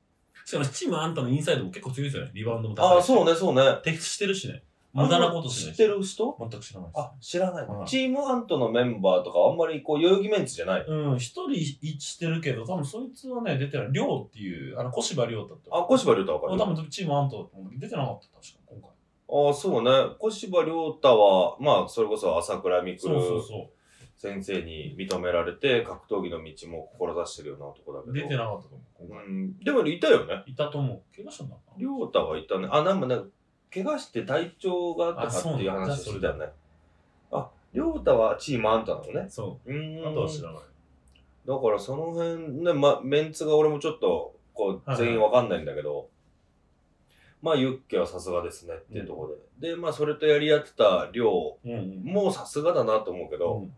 [0.45, 2.31] しかもチームあんたのインサイドも結構強いですよね。
[2.33, 2.95] リバウンドも高いし。
[2.95, 3.61] ああ、そうね、そうね。
[3.83, 4.63] 敵してるしね。
[4.93, 5.77] 無駄なことしないし。
[5.77, 6.37] 知ってる人？
[6.39, 6.99] 全く知らないです。
[6.99, 10.85] あ、知らない、うんチームアントのメンバーとかあんまりこう、代々木メンツじゃない。
[10.87, 11.65] うん、一人い
[11.99, 13.87] してるけど、多分そいつはね、出てない。
[13.91, 15.69] りょうっていう、あの、小柴りょうだって。
[15.71, 18.89] あ、小柴亮太わかる多分チームアント出てなかった、確か、今回。
[19.29, 19.91] ああ、そうね。
[20.19, 23.69] 小柴亮太は、まあ、それこそ朝倉未来そうそうそ
[24.17, 28.13] 先生に認められて、格闘技の道も志してるような男だけう。
[28.13, 28.19] ど。
[28.19, 29.25] 出てなかったと思う、今回。
[29.27, 29.59] うん。
[29.59, 30.43] でもいたよね。
[30.47, 31.15] いたと思う。
[31.15, 31.61] 怪我したんだな。
[31.77, 32.67] 亮太はいたね。
[32.71, 33.17] あ、なんかね、
[33.71, 36.45] 怪我して体調があそうなんだっていう話をよね。
[37.31, 39.27] あ、亮太はチームアンタなのね。
[39.29, 40.03] そうーん。
[40.03, 40.09] う。
[40.09, 40.61] あとは知らない。
[41.47, 46.09] だからその辺ね、ま、メンツが俺もちょっと、こう、はいはい全員わかんないんだけど、
[47.41, 49.69] まあ、ユッケはさすがですねっていうところで。
[49.69, 52.03] で、まあ、それとやり合ってた亮うんうん。
[52.03, 53.73] もうさすがだなと思うけど、うん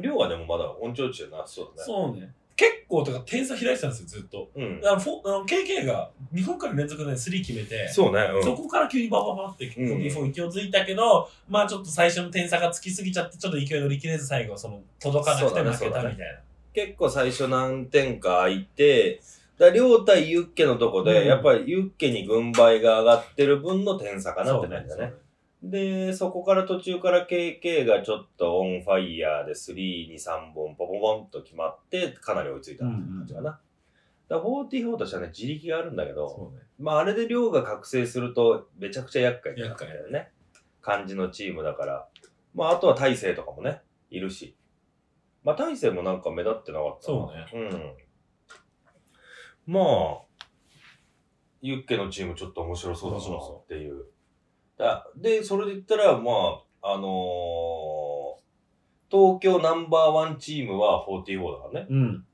[0.00, 1.86] 亮はでもまだ温調中な、そうだね。
[1.86, 2.30] そうね。
[2.56, 4.50] 結構、とか点差開いてたんですよ、ずっと。
[4.54, 4.80] うん。
[4.84, 8.20] あの、フォあの KK が日本から連続で3決めて、そうね。
[8.34, 16.40] うんそこから急にバババってうん44勢いづいたけど、まあちょっと最初の点差がつきすぎちゃって、ちょっと勢い乗り切れず最後その届かなくて負けたみたいな。
[16.74, 19.20] 結構最初何点か空いて、
[19.58, 25.12] だ両対ユッケのとこで、うんやっぱりユッケに軍配が上がってる分の点差かなって感じだね。
[25.62, 33.58] で、そこから途中から KK がちょっとオンファイヤーで3に3本ポポポンと決まって、かなり追いついた感じかな。
[34.28, 36.60] だから44としてはね、自力があるんだけど、ね。
[36.78, 40.30] まああれで量が覚醒するとめちゃくちゃ厄介だよね。
[40.80, 42.06] 感じのチームだから。
[42.54, 43.80] まああとは大勢とかもね、
[44.10, 44.54] いるし。
[45.42, 47.68] まあ大勢もなんか目立ってなかったなそうね。
[47.72, 48.07] うん。
[49.68, 50.44] まあ、
[51.60, 54.06] ユッケのチームちょっと面白そうだなっていう。
[54.78, 56.32] だで、それで言ったら、ま
[56.82, 58.18] あ、あのー
[59.10, 61.86] 東京ナンバーワンチームは44だからね。
[61.88, 62.24] うん。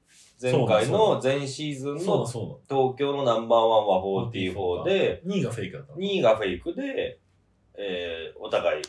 [0.43, 4.39] 前回の前シーズンの東京のナンバーワンはうだ。
[4.39, 5.99] 44で、2位がフェイクだったの。
[5.99, 7.21] 2位がフェイクで、
[7.77, 8.83] えー、お互い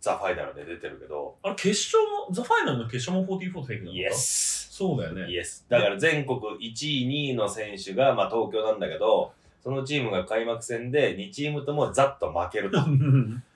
[0.00, 5.30] ザ・ファイナルで出てるけど、あれ、決勝も、ザ・ファイナルの決勝も44フェイクだったイエスそうだよね。
[5.30, 5.66] イエス。
[5.68, 9.32] だから全国1位、2位の選手が、まあ東京なんだけど、
[9.62, 12.78] そのチームが開幕戦で2チームともざっと負けると。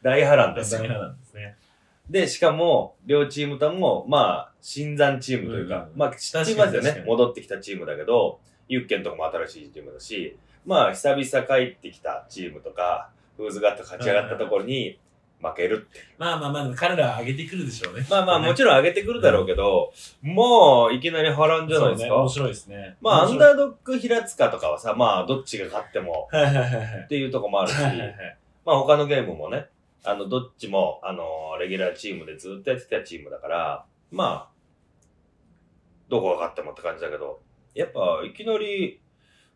[0.02, 0.80] 大波乱ですよ。
[0.80, 1.56] 大変なんですね。
[2.10, 7.02] で、しかも、両チームとも、まあ、新参チームというか、うんまあ、知って確ますよね。
[7.06, 10.36] 戻ってきたチームだけど、ユッケンとかも新しいチームだし、
[10.66, 14.98] まあ、久々帰ってきたチームとか、フーズガット勝ち上がったところに
[15.44, 16.00] 負けるって。
[16.18, 18.06] まあまあまあ、彼らは上げてくるでしょうね。
[18.08, 19.92] まあまあ、もろちろん上げてくるだろうけど、
[20.22, 22.16] もう、いきなり波乱じゃないですか。
[22.16, 22.96] 面白いですね。
[23.00, 27.76] まあ、アンーダードッグ平塚とかはさ、まあ、どっちが勝ってもっていうとこもあるし。
[28.64, 29.66] まあ他のゲームもね、
[30.04, 34.54] あの、どっちも、あの、レギュラーチームでずっとやってたチームだから、まあ、
[36.08, 37.40] どこが勝ってもって感じだけど、
[37.74, 39.00] やっぱ、いきなり、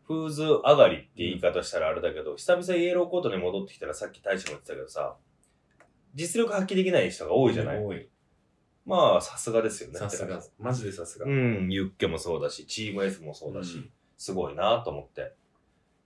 [0.07, 5.16] フーズ上がりって言い方したらあれだけど、久々イエローコートに戻ってきたらさっき大使も言ってたけどさ、
[6.14, 7.78] 実力発揮できない人が多いじゃない？
[7.78, 8.09] 多い。
[8.86, 9.98] まあ、さすがですよね。
[9.98, 10.42] さすが。
[10.59, 11.26] マジでさすが。
[11.26, 13.90] うん、ユッケもそうだし、チーム F もそうだし、うん
[14.20, 15.32] すごいなと思って。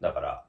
[0.03, 0.45] だから、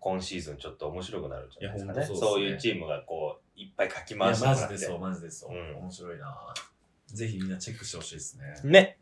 [0.00, 2.04] 今シーズンちょっと面白くなるんじゃないですかね。
[2.06, 4.72] そそううですねいうチームがこう、いっぱいかきいや、回してもらって。
[4.72, 5.52] マジでそう、マジでそう。
[5.52, 6.54] うん面白いな
[7.06, 8.60] ぜひみんなチェックしてほしいですね。
[8.64, 8.98] ね。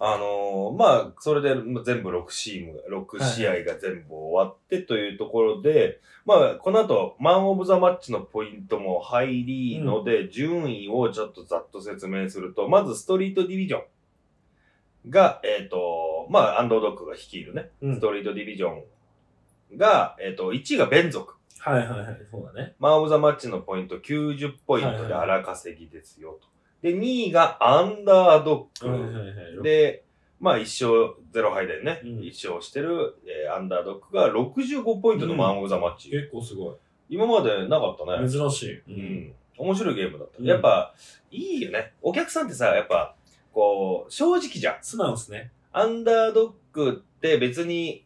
[0.00, 21.34] あのーまあ、それで全部6チーム、6試合が全部終わってというところで、まあ、この後、マン・オブ・ザ・マッチのポイントも入りので、順位をちょっとざっと説明すると、まずストリートディビジョンが、えっ、と、まあ、アンドードックが率いるね、うんストリートディビジョンが、えっ、と、1位がベン族。
[21.60, 22.26] はいはいはい。
[22.30, 22.74] そうだね。
[22.78, 26.57] マン・オブ・ザ・マッチのポイント90ポイントで荒稼ぎですよと。
[26.82, 28.88] で、2位がアンダードッグ。
[28.88, 29.62] はいはいはい。
[29.62, 30.04] で、
[30.40, 36.10] まあ1勝0敗でね、うん一勝してる、えーアンダードッグが65ポイントのマン・オブ・ザ・マッチ。
[36.10, 38.26] 結構すご今までなかったね。
[38.26, 38.30] い。
[38.30, 38.82] 珍しい。
[38.88, 39.34] うん。
[39.56, 40.38] 面白いゲームだった。
[40.38, 40.94] うんやっぱ、
[41.30, 41.92] いいよね。
[42.02, 43.14] お客さんってさ、やっぱ、
[43.52, 44.76] こう、正直じゃん。
[44.82, 45.50] 素直ですね。
[45.72, 48.04] アンダードッグって別に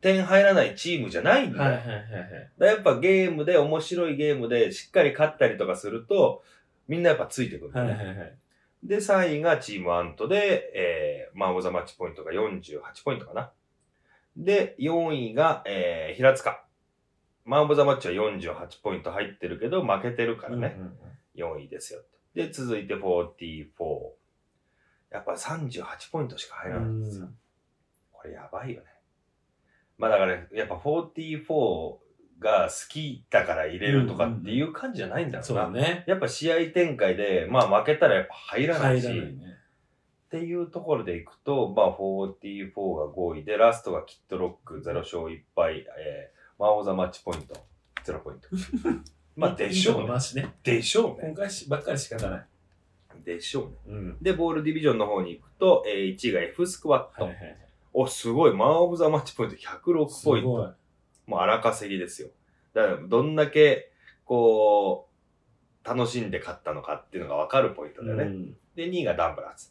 [0.00, 1.64] 点入らないチームじゃないんだよ。
[1.64, 2.74] はいはいはいはい。
[2.74, 6.42] やっぱゲームで、面白いゲームでしっかり勝ったりとかすると、
[6.92, 8.38] みんなやっぱついてくるね、いはいはい。
[8.84, 13.50] で、3位がチームアントで、えー、マン・オブ・ザ・マッチポイントが48ポイントかな。
[14.36, 16.62] で、4位が、えー、平塚。
[17.46, 20.98] マン・オブ・ザ・マッチは48ポイント入ってるけど、負けてるからね、うんうんうん
[21.34, 22.00] 4位ですよ。
[22.34, 23.66] で、続いて44。
[25.10, 27.30] やっぱ38ポイントしか入らないんですよ。
[28.12, 28.86] これやばいよね。
[29.96, 31.96] まあだから、やっぱ44
[32.42, 35.66] が好きだから入れるとかっていう感じじゃないんだろそううな。
[35.66, 36.04] だね。
[36.06, 39.42] やっぱ試合展開で、まあ負けたらやっぱ入らないし、入らないね。
[40.26, 47.54] っていうところでいくと、まあ44が5位で、ラストがキットロック0勝1敗、えー、マン・オブ・ザ・マッチポイント
[48.04, 48.48] 0ポイント。
[49.36, 50.08] まあでしょうね。
[50.08, 50.54] マジね。
[50.62, 51.28] でしょうね。
[51.28, 52.46] 今回しばっかり仕方ない。
[53.24, 53.96] でしょうね。
[53.98, 54.18] うん。
[54.22, 57.24] で、ボールディビジョンの方に行くと、えー、1位が F スクワット。
[57.24, 57.56] はいはいはい。
[57.94, 58.54] お、すごい。
[58.54, 60.74] マン・オブ・ザ・マッチポイント106ポイント。
[61.32, 62.28] もう荒稼ぎですよ。
[62.74, 63.90] だから、どんだけ、
[64.26, 65.08] こ
[65.84, 68.24] う、楽しんで勝ったのかっていうのが分かるポイントだよね。
[68.24, 69.68] うんで、2位がダンブラーズ。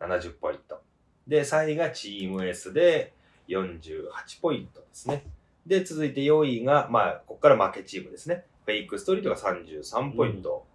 [0.00, 0.80] 70ポイント。
[1.26, 3.14] で、3位がチーム S で
[3.48, 4.04] 48
[4.42, 5.24] ポイントですね。
[5.66, 8.44] で、続いて4位が、まあ、ここから負けチームですね。
[8.66, 10.66] フェイクストリートが33ポイント。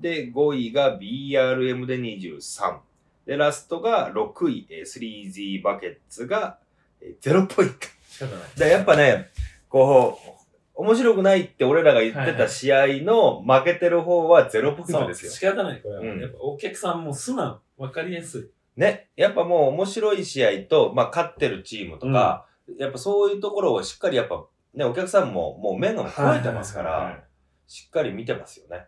[0.00, 2.78] で、5位が BRM で23。
[3.26, 6.58] で、ラストが6位、えー 3Z バケッツが
[7.00, 7.76] えー0ポイント。
[8.08, 8.58] 仕方ない。
[8.58, 9.30] でやっぱね、
[9.70, 10.40] こう、
[10.74, 15.32] 面白くないって俺らが言ってた試合の負けてる方は0ポイントですよ。
[15.32, 15.80] 仕方ない。
[15.80, 16.00] これは。
[16.00, 17.60] うんやっぱお客さんも素直。
[17.78, 18.80] わかりやすい。
[18.80, 19.08] ね。
[19.16, 22.46] やっぱもう面白い試合と、まあ勝ってるチームとか、
[22.78, 24.44] やっぱそういうところをしっかりやっぱ、
[24.74, 27.24] ね、お客さんももう目が超えてますから、
[27.66, 28.86] しっかり見てますよね。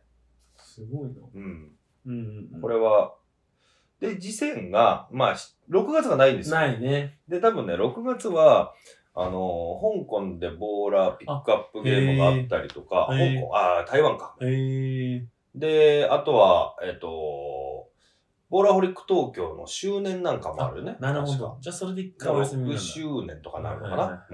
[0.56, 1.14] すごいな。
[1.34, 1.72] うん。
[2.06, 2.60] うんうんうん。
[2.60, 3.14] これは、
[4.00, 6.56] で、次戦が、まあ、し6月がないんですよ。
[6.56, 7.18] ないね。
[7.28, 8.74] で、多分ね、6月は、
[9.14, 14.36] あのー香港でボーラーピックアップゲームがあったりとか、香港、あー台湾か。
[15.54, 17.88] で、あとは、えっ、と、
[18.48, 20.96] ボーラーホリック東京の周年なんかもあるよね。
[21.00, 21.36] なるほ。
[21.36, 22.80] どじゃあそれで一回お休みなん6だ。
[22.80, 24.26] 周年とかなるのかな。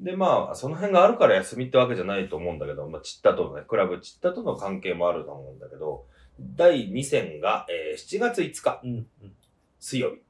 [0.00, 6.06] で、まあ、その辺があるから休みってわけじゃないと思うんだけど、まあ、チッタとのね、クラブチッタとの関係もあると思うんだけど、
[6.40, 9.32] 第2戦が、えー7月5日、うんうん
[9.78, 10.22] 水曜日。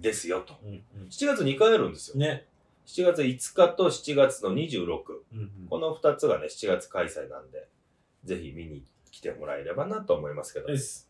[0.00, 0.54] ですよと。
[0.64, 2.14] うん7月2回あるんですよ。
[2.16, 2.20] うん。
[2.20, 2.46] ね。
[2.86, 4.86] 7月5日と7月の26。
[5.32, 7.68] うんうんこの2つがね、7月開催なんで、
[8.24, 10.66] ぜひ見に来てもらえればなと思いますけど。
[10.66, 11.08] です。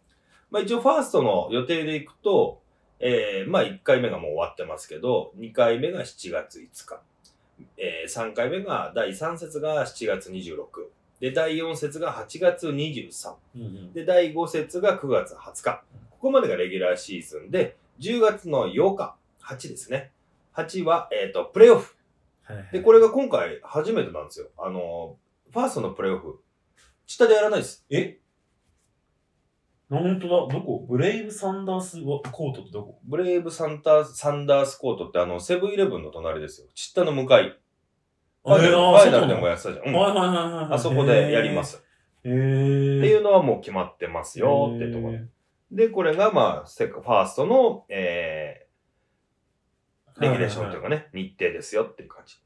[0.51, 2.61] まあ一応ファーストの予定でいくと、
[2.99, 7.01] えー、まあ1回目がもう終わってますけど、2回目が7月5日。
[7.77, 10.57] えー、3回目が、第3節が7月26。
[11.21, 13.35] で、第4節が8月23。
[13.57, 15.83] うんうんで、第5節が9月20日。
[16.11, 20.13] ここまでがレギュラーシーズンで、10月の8日、8ですね。
[20.55, 21.97] 8は、えっ、と、プレイオフ。
[22.45, 24.49] はいはいで、これが今回初めてなんですよ。
[24.59, 25.17] あの、
[25.53, 26.43] ファーストのプレイオフ。
[27.07, 27.85] チタでやらないです。
[27.91, 28.19] え？
[29.91, 30.55] 本当だ。
[30.55, 30.87] どこ？
[30.89, 33.01] ブレイブサンダースコートってどこ？
[33.05, 36.69] ブレイブサンタサンダースコートってあの、セブンイレブンの隣ですよ。
[36.75, 37.59] チッタの向かい。
[38.45, 40.73] ファイナルファイナルでもやってたじゃん。
[40.73, 41.65] あそこでやりま。
[41.65, 41.85] す。
[42.25, 42.99] へー。
[42.99, 45.19] っていうのはもう決まってますよってところ。
[45.71, 52.37] で、これがまあ、セカファーストの、えー、レギュレーションというかね、日程ですよっていう感じ。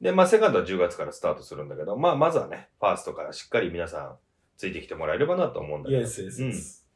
[0.00, 4.16] で、まあ、セカンドは10月からスタートするんだけど、まあ、まずはね、ファーストからしっかり皆さん
[4.56, 6.00] ついてきてもらえればなと思うんだけど。
[6.00, 6.88] イエスイエスイエス。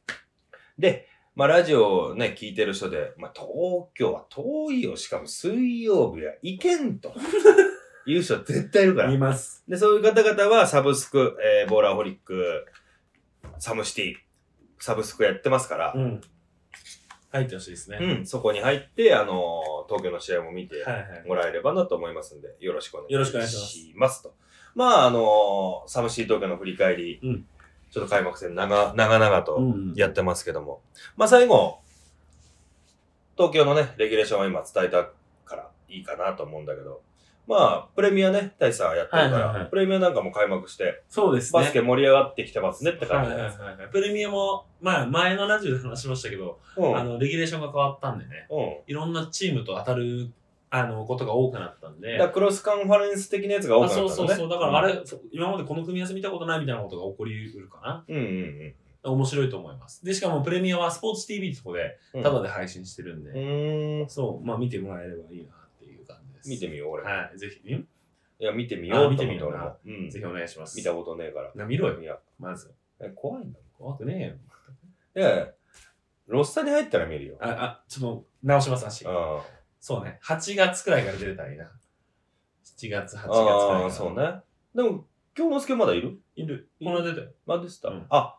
[0.79, 4.97] で、まあ、ラジオをね、聞いてる人で、まあ、東京は遠いよ。
[4.97, 7.13] しかも水曜日は行けんと。
[8.05, 9.19] いう人絶対いるから言い。
[9.19, 9.65] ます。
[9.69, 12.67] で、そういう方々はサブスク、えー、ボーラーホリック、
[13.59, 14.15] サムシティ、
[14.83, 16.21] サブスクやってますから、うん。
[17.31, 17.99] 入ってほしいですね。
[18.01, 21.25] うん、そこに入って、あのー東京の試合も見てはいはい。
[21.27, 24.35] もらえればなと思いますんで、よろしくお願いよろしくお願いしますしますと。
[24.75, 27.47] まあ、あのーサムシー東京の振り返り、うん
[27.93, 30.81] ちょっと開幕戦長、長々とうんやってますけども、
[31.17, 31.79] まあ最後、
[33.37, 35.11] 東京のね、レギュレーションは今伝えた
[35.45, 37.03] からいいかなと思うんだけど、
[37.47, 41.61] まあ、プレミアね、大佐やってるから、はいはいはいプレミアなんかも開幕して、そうですね。
[41.61, 43.65] バスケ盛り上がってきてますねって感じですか。
[43.65, 43.89] はいはい。
[43.89, 48.77] プレミアも、まあ前のラジオで話しましたけど、うんあの、レギュレーションが変わったんでね、うん。
[48.87, 50.31] いろんなチームと当たる、
[50.71, 54.15] あの、ことが多くなったんでだから、クロスカンファレンス的なやつが多あくなったのね。
[54.15, 54.49] そうそうそう。
[54.49, 58.05] だからあれ、そう今までこの組み合わせ見たことないみたいなことが起こりうるかな。
[58.09, 58.75] うんうん
[59.05, 60.05] 面白いと思います。
[60.05, 62.23] で、しかもプレミアはスポーツ TV ってとこで、うん。
[62.23, 64.09] タダで配信してるんで、うーん。
[64.09, 65.62] そう、まあ見てもらえればいいな
[66.43, 66.51] です。
[66.51, 67.05] 見てみよう、俺。
[67.05, 67.79] はい、ぜひ、ん
[68.39, 70.11] いや、見てみようと思ってあ見てみような俺もうん。
[70.11, 70.77] ぜひお願いします。
[70.77, 71.53] 見たことねえから。
[71.55, 72.73] な見ろよ、いや、まず。
[73.01, 74.21] え怖いんだ怖くねもん。
[75.15, 75.27] えよ。
[75.35, 75.49] いや、
[76.27, 77.37] ロッサに入ったら見るよ。
[77.41, 79.05] あ、あ、ちょっと直します、足。
[79.07, 79.43] あ
[79.81, 80.19] そうね。
[80.25, 81.71] 8月くらいから出れたらいいな。
[82.65, 83.87] 7月、8月くらいあから。
[83.87, 84.15] あ、そう。
[84.15, 84.41] ね。
[84.75, 86.19] でも、京之助まだいる？
[86.37, 86.69] いる。
[86.79, 87.29] この間出たよ。
[87.47, 87.89] までした？
[87.89, 88.07] うん。
[88.11, 88.39] あ、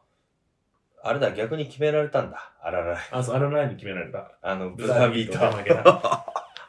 [1.01, 2.53] あれだ、逆に決められたんだ。
[2.61, 2.97] あらら。
[3.11, 4.31] あ、そう、あのラインに決められた。
[4.41, 5.37] あの、ブブザービート。
[5.39, 6.22] ト負けた。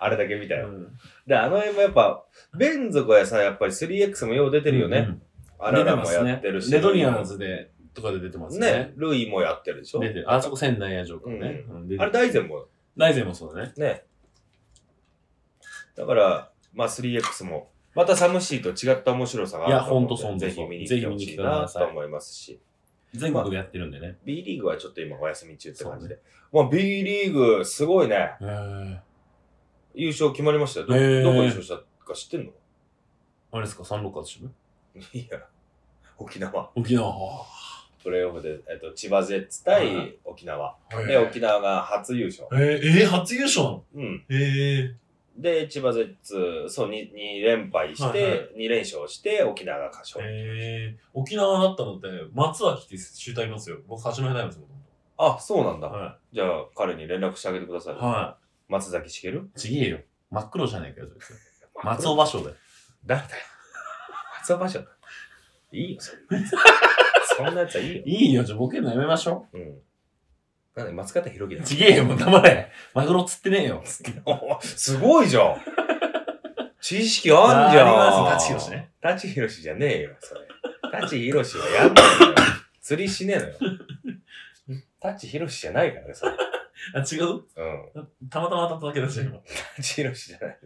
[0.05, 0.69] あれだけ見たよ。
[0.69, 2.25] うんで、あの辺もやっぱ、
[2.57, 4.99] ベン族はさ、やっぱり 3X もよう出てるよね。
[5.09, 5.23] うん
[5.57, 6.71] あららもやってるし。
[6.71, 8.71] レドニアーズで、とかで出てますね。
[8.71, 10.01] ね、ルイもやってるでしょ？
[10.01, 10.31] 出てる。
[10.31, 11.65] あそこ仙台屋城かね。
[11.99, 12.67] あれ大前も
[12.99, 13.73] 大前もそうだね。
[13.79, 14.03] ね。
[15.97, 22.61] だから、まあ 3X も、またサムシーと違った面白さがあるいやほんとそうぜひ見に来てほしいなと思いますし。
[23.15, 24.19] 全国でやってるんでね。
[24.25, 26.19] B リーグはちょっと今お休み中って感じで。
[26.53, 28.33] まあ B リーグ、すごいね。
[29.95, 30.87] 優勝決まりましたよ。
[30.87, 31.03] ど、どこ
[31.43, 32.53] 優勝したか知ってんの？
[33.53, 34.51] あれですか、サンロッカーズ支部？
[35.19, 35.41] いや、
[36.19, 36.71] 沖縄。
[36.75, 37.13] 沖縄。
[38.03, 40.77] プレーオフで、えっと、千葉ジェッツ対沖縄。
[41.07, 42.47] で、え沖縄が初優勝。
[42.53, 44.25] ー、えー、初優勝うん。
[44.29, 44.95] えー、
[45.39, 50.25] で、千葉ジェッツ、そう、2, 2連敗して、はいは2連勝して、沖縄が勝勝。
[50.25, 53.79] えー、沖縄だったのって、松脇って集体いますよ。
[53.89, 54.69] 僕、八戸大ですもん。
[55.17, 55.89] あ、そうなんだ。
[55.89, 57.95] はじゃあ、彼に連絡してあげてください。
[57.95, 58.44] い。
[58.69, 59.51] は松崎しげる？
[59.57, 59.59] い。
[59.59, 60.01] ちげえよ。
[60.31, 61.35] 真っ黒じゃねえかよ、そいつ。
[61.85, 62.57] 松尾芭蕉だよ。
[63.07, 63.43] 誰だよ？
[64.41, 64.85] 松尾芭蕉。
[65.73, 66.51] いいよ、そんなやつ。
[67.37, 68.03] そんなやつはいいよ。
[68.05, 69.81] いいよ、じゃあボケるのやめましょうん。
[70.77, 71.59] なんで、松方弘樹う。
[71.61, 71.65] だ。
[71.65, 72.71] ちげえよ、もう黙れ。
[72.95, 73.83] マグロ釣ってねえよ。
[74.25, 75.61] おすごいじゃん。
[76.81, 77.89] 知識あんじゃん。
[77.89, 78.91] あります舘ひろしね。
[79.01, 80.41] 舘ひろしじゃねえよ、それ。
[80.93, 82.35] 舘ひろしはやんないのよ。
[82.81, 83.55] 釣りしねえのよ。
[85.01, 86.33] 舘ひろしじゃないからね、それ。
[86.93, 87.27] あ、違う？
[87.27, 88.09] うん。
[88.29, 89.41] たまたま当たっただけだし、今。
[89.77, 90.59] 舘ひろしじゃない。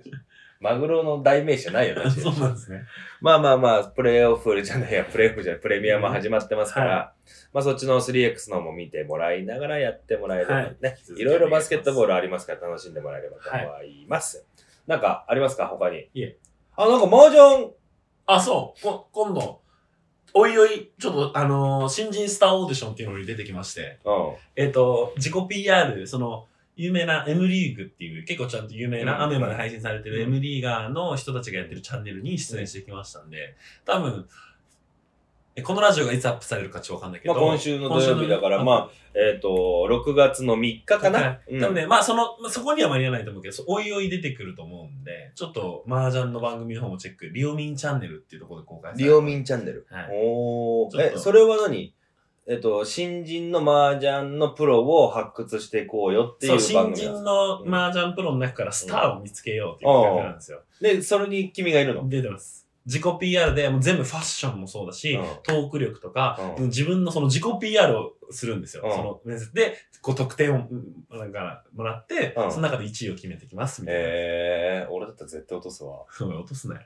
[0.61, 2.83] マグロの代名詞じゃないよ、舘ひろしそうなんですね。
[3.21, 7.12] まあまあまあ、プレイオフじゃないや、プレイオフじゃない、プレミアも始まってますから、は
[7.53, 12.09] まあそっちの 3X のも見てもらいながらやってもらえればはいね、い、ろいろバスケットボール。
[12.09, 14.45] ルありますから楽しんでもらえればと思います。
[14.89, 15.66] なんかありますか？
[15.66, 16.09] 他に。
[16.12, 16.39] いえ。
[16.77, 17.71] あ、なんか麻雀、
[18.27, 18.83] あ、そう。
[18.83, 19.61] こ今度、
[20.39, 24.34] おいおい、ちょっと、あのー新人スターオーディションっていうのに出てきまして、うん。
[24.55, 29.07] えっ、と、自己 PR、その、有名な M リーグっていう、結構ちゃんと有名うん。
[29.07, 30.34] な、アメまで配信されてるうん。
[30.34, 34.58] M リーガーの人たちがやってるチャンネルに出演してきましたんで、多分、え
[35.63, 41.41] このラジオがいつアップされるかちょっとわかんないけど、まあ今週の土曜日だから、まあ、えっ、と、6月の3日かな？
[41.49, 49.87] うん多分ね、まあその、まあそこには間に合わないと思うけど、そおいおい出てくると思うんで、ちょっと麻雀の番組の方もチェック、リオミンチャンネルっていうところで公開されリオミンチャンネル？
[49.91, 50.09] はい。
[50.13, 51.95] おえ、それは何？
[52.51, 60.63] えっと、新人の麻雀のプロを発掘していこうよっていうそう、番組新なんです人の麻雀プロの中からスターを見つけようっていう企画なんですよ。
[60.81, 62.09] で、それに君がいるの？
[62.09, 62.67] 出てます。
[62.89, 68.82] 自己 PR でもう全部ファッションもそうだし、うんトーク力とか、うん自分のその自己 PR をするんですよ。
[68.86, 74.01] うんその面接で、こう得点を、うんなんか、もらって、うんその中で1位を決めてきます、みたいな。
[74.05, 76.05] えー、俺だったら絶対落とすわ。
[76.11, 76.82] そう落とすなよ。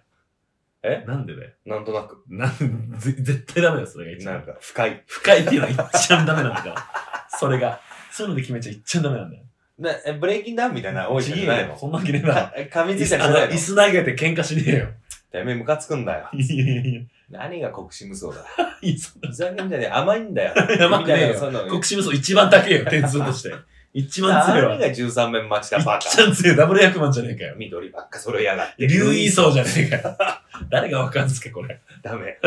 [0.83, 1.05] え？
[1.07, 1.51] なんでだよ。
[1.65, 2.25] なんとなく。
[2.29, 2.51] なん
[2.99, 4.35] ぜ絶対ダメだよ、それが一番。
[4.35, 5.05] なんか、深い。
[5.07, 6.77] 深いっていうのが一番ダメなんだから。
[7.39, 7.81] それが。
[8.11, 9.45] そういうので決めちゃ一番ダメなんだよ。
[9.79, 11.77] なえブレイキンダウンみたいな多いじゃないの？
[11.79, 12.35] そんなわけねえな。
[12.35, 13.55] か噛みつ椅子いたりしないの？
[13.55, 14.89] 椅子投げて喧嘩しねえよ。
[15.33, 16.29] てめえムカつくんだよ。
[16.33, 18.45] いやいやいや何が国士無双だ。
[18.83, 19.89] いいそんなふざけんじゃねえ。
[19.89, 20.53] 甘いんだよ。
[20.87, 23.55] 甘くねえよみたいなそんなの国士無双一番高えよ、点数として。
[23.95, 24.69] 一番強いわ。
[24.71, 26.25] 何が13面待ちだ、バ一カ。
[26.25, 27.55] 番強い、ダブル役満じゃねえかよ。
[27.59, 28.87] 緑ばっか揃えやがって。
[28.87, 30.17] 竜位層じゃねえかよ。
[30.71, 31.79] 誰がわかんすか、これ。
[32.03, 32.39] ダメ。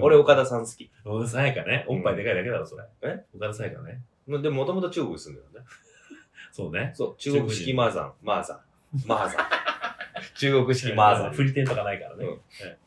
[0.00, 0.88] 俺、岡田さん好き。
[1.04, 1.84] 岡田さやかね。
[1.88, 2.84] おっぱいでかいだけだろ、それ。
[3.02, 3.24] え？
[3.36, 4.00] 岡田さやかね。
[4.28, 5.70] でも、もともと中国に住んでるんだよね。
[6.52, 6.92] そうね。
[6.94, 8.12] そう、中国式マーザン。
[8.22, 8.58] マーザン。
[9.06, 9.46] マーザン。
[10.34, 11.32] 中国式マーザン。
[11.32, 12.26] 振り点とかないからね。
[12.26, 12.40] うん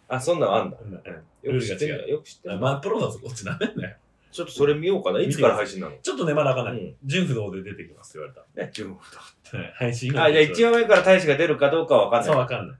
[0.07, 0.77] あ、そんなんあんだ。
[0.77, 2.19] よく知ってんだよ。
[2.19, 2.57] く知ってんだ。
[2.57, 3.95] まあ、プロだぞ、こっちなめんなよ。
[4.29, 5.21] ちょっとそれ見ようかな。
[5.21, 5.95] いつから配信なの？
[6.01, 6.83] ちょっとね、まだわかんない。
[6.83, 9.11] うん純不動で出てきますって言われね、純不
[9.49, 9.57] た。
[9.57, 10.21] は い配信動。
[10.21, 12.43] あ、じゃあ1話目から大使が出るかどうかはわかんそう、ない。
[12.43, 12.77] わかんない。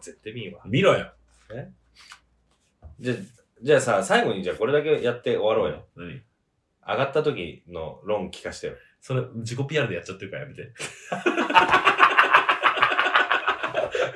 [0.00, 0.60] 絶対見んわ。
[0.66, 1.12] 見ろよ。
[3.00, 3.16] じゃあ、
[3.62, 5.86] じゃあさ、最後にじゃあこれだけやって終わろうよ。
[5.96, 6.22] 何？
[6.86, 8.74] 上がった時の論聞かしてよ。
[9.00, 10.72] それ、自己 PR でやっちゃってるからやめて。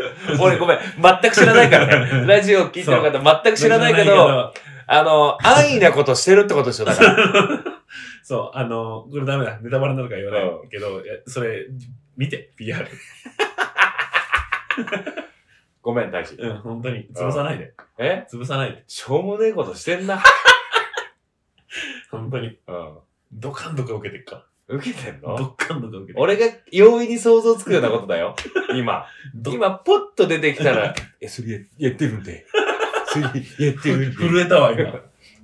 [0.40, 2.26] 俺ごめん、全く知らないからね。
[2.28, 4.52] ラジオ聞いてる方全く知らないけど、
[4.86, 7.64] あの、安易なことしてるってことでしょ、だから。
[8.22, 9.58] そう、あの、これダメだ。
[9.60, 11.66] ネタバレになるから言わなういけど、それ、
[12.16, 12.86] 見て、PR。
[15.82, 16.34] ごめん、大使。
[16.36, 17.08] うん、本当に。
[17.14, 17.74] 潰さないで。
[17.98, 18.26] え？
[18.32, 18.84] 潰さないで。
[18.86, 20.22] しょうもねえことしてんな。
[22.10, 22.58] 本当に。
[22.66, 22.98] うん。
[23.32, 25.28] ドカンドカン受けてっか受けてんら。
[25.30, 25.36] の？
[25.38, 28.34] ドカンドカン受けてっ俺が容易に想像つくようなことだよ。
[28.74, 29.06] 今。
[29.34, 32.46] ど今、ポッと出てきたら、 え、それややってるんで。
[33.06, 33.34] それやっ
[33.82, 34.16] てるんで。
[34.16, 34.90] 震えたわ、今。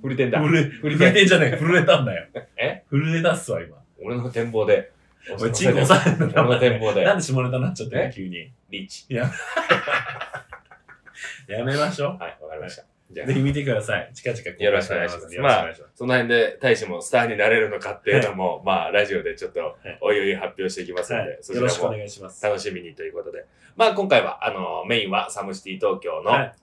[0.01, 0.39] 震えてんだ。
[0.39, 1.57] 震え、震えてんじゃねえ。
[1.57, 2.27] 震えたんだよ。
[2.57, 2.83] え？
[2.89, 3.77] 震え出すわ、今。
[3.99, 4.91] 俺の展望で。
[5.39, 7.03] おい、チンコ押さえんだ俺の展望で。
[7.03, 8.05] なんで下ネタになっちゃってんの？
[8.05, 8.11] え？
[8.11, 8.51] 急に。
[8.71, 9.05] リーチ。
[11.47, 12.83] やめましょはい、わかりました。
[13.13, 14.11] ぜ、ひ見てください。
[14.13, 15.83] 近々よろしくお願いしますます。
[15.95, 19.63] その辺で大使もスターになれるのかっていうのも、まあ、ラジオでちょっとい、
[20.01, 22.45] おいおい発表していきますので、はいそちらよろしくおも願いします。
[22.45, 23.45] 楽しみにということで。
[23.75, 26.53] まあ、今回は、あの、メインはサムシティ東京のはい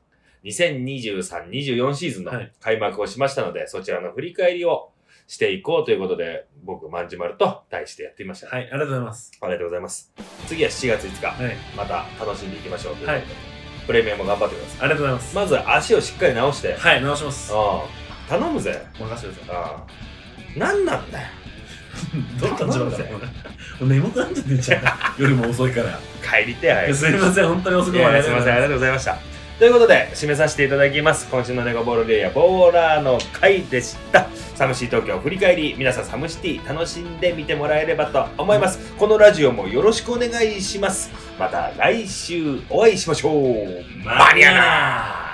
[0.44, 4.92] 2023-24シーズンのはい開幕をしましたので、そちらの振り返りを
[5.26, 8.48] していこうということで、僕、まんじまると題してやってみました。
[8.48, 9.32] はい、ありがとうございます。
[9.40, 10.12] ありがとうございます。
[10.46, 11.56] 次は7月5日、はい。
[11.76, 13.57] また楽しんでいきましょうというはい。
[13.88, 14.80] プレミアも頑張ってください。
[14.80, 15.34] ありがとうございます。
[15.34, 17.52] まず足をしっかり直して、はい、直します。
[17.54, 18.86] ああ頼むぜ。
[19.00, 19.84] 任せてくださ
[20.54, 21.26] 何なんだよ。
[22.36, 22.40] い。
[22.40, 23.16] どっから始まるんだろ
[23.80, 23.94] うね。
[23.96, 24.82] 眠くなっちゃってんじゃん。
[25.18, 25.98] 夜も遅いから。
[26.22, 28.16] 帰りてすいません、本当に遅くいまで。
[28.18, 29.18] やすいません、ありがとうございました。
[29.58, 31.28] ということで、締めさせていただきます。
[31.28, 34.28] 今週のネゴボールレイヤー、ボーラーの回でした。
[34.54, 38.94] サムシティ東京振り返り、皆さんサムシティ楽しんでみてもらえればと思います。
[38.94, 41.10] このラジオもよろしくお願いします。
[41.40, 43.84] また来週お会いしましょう。
[44.04, 45.27] マニアナ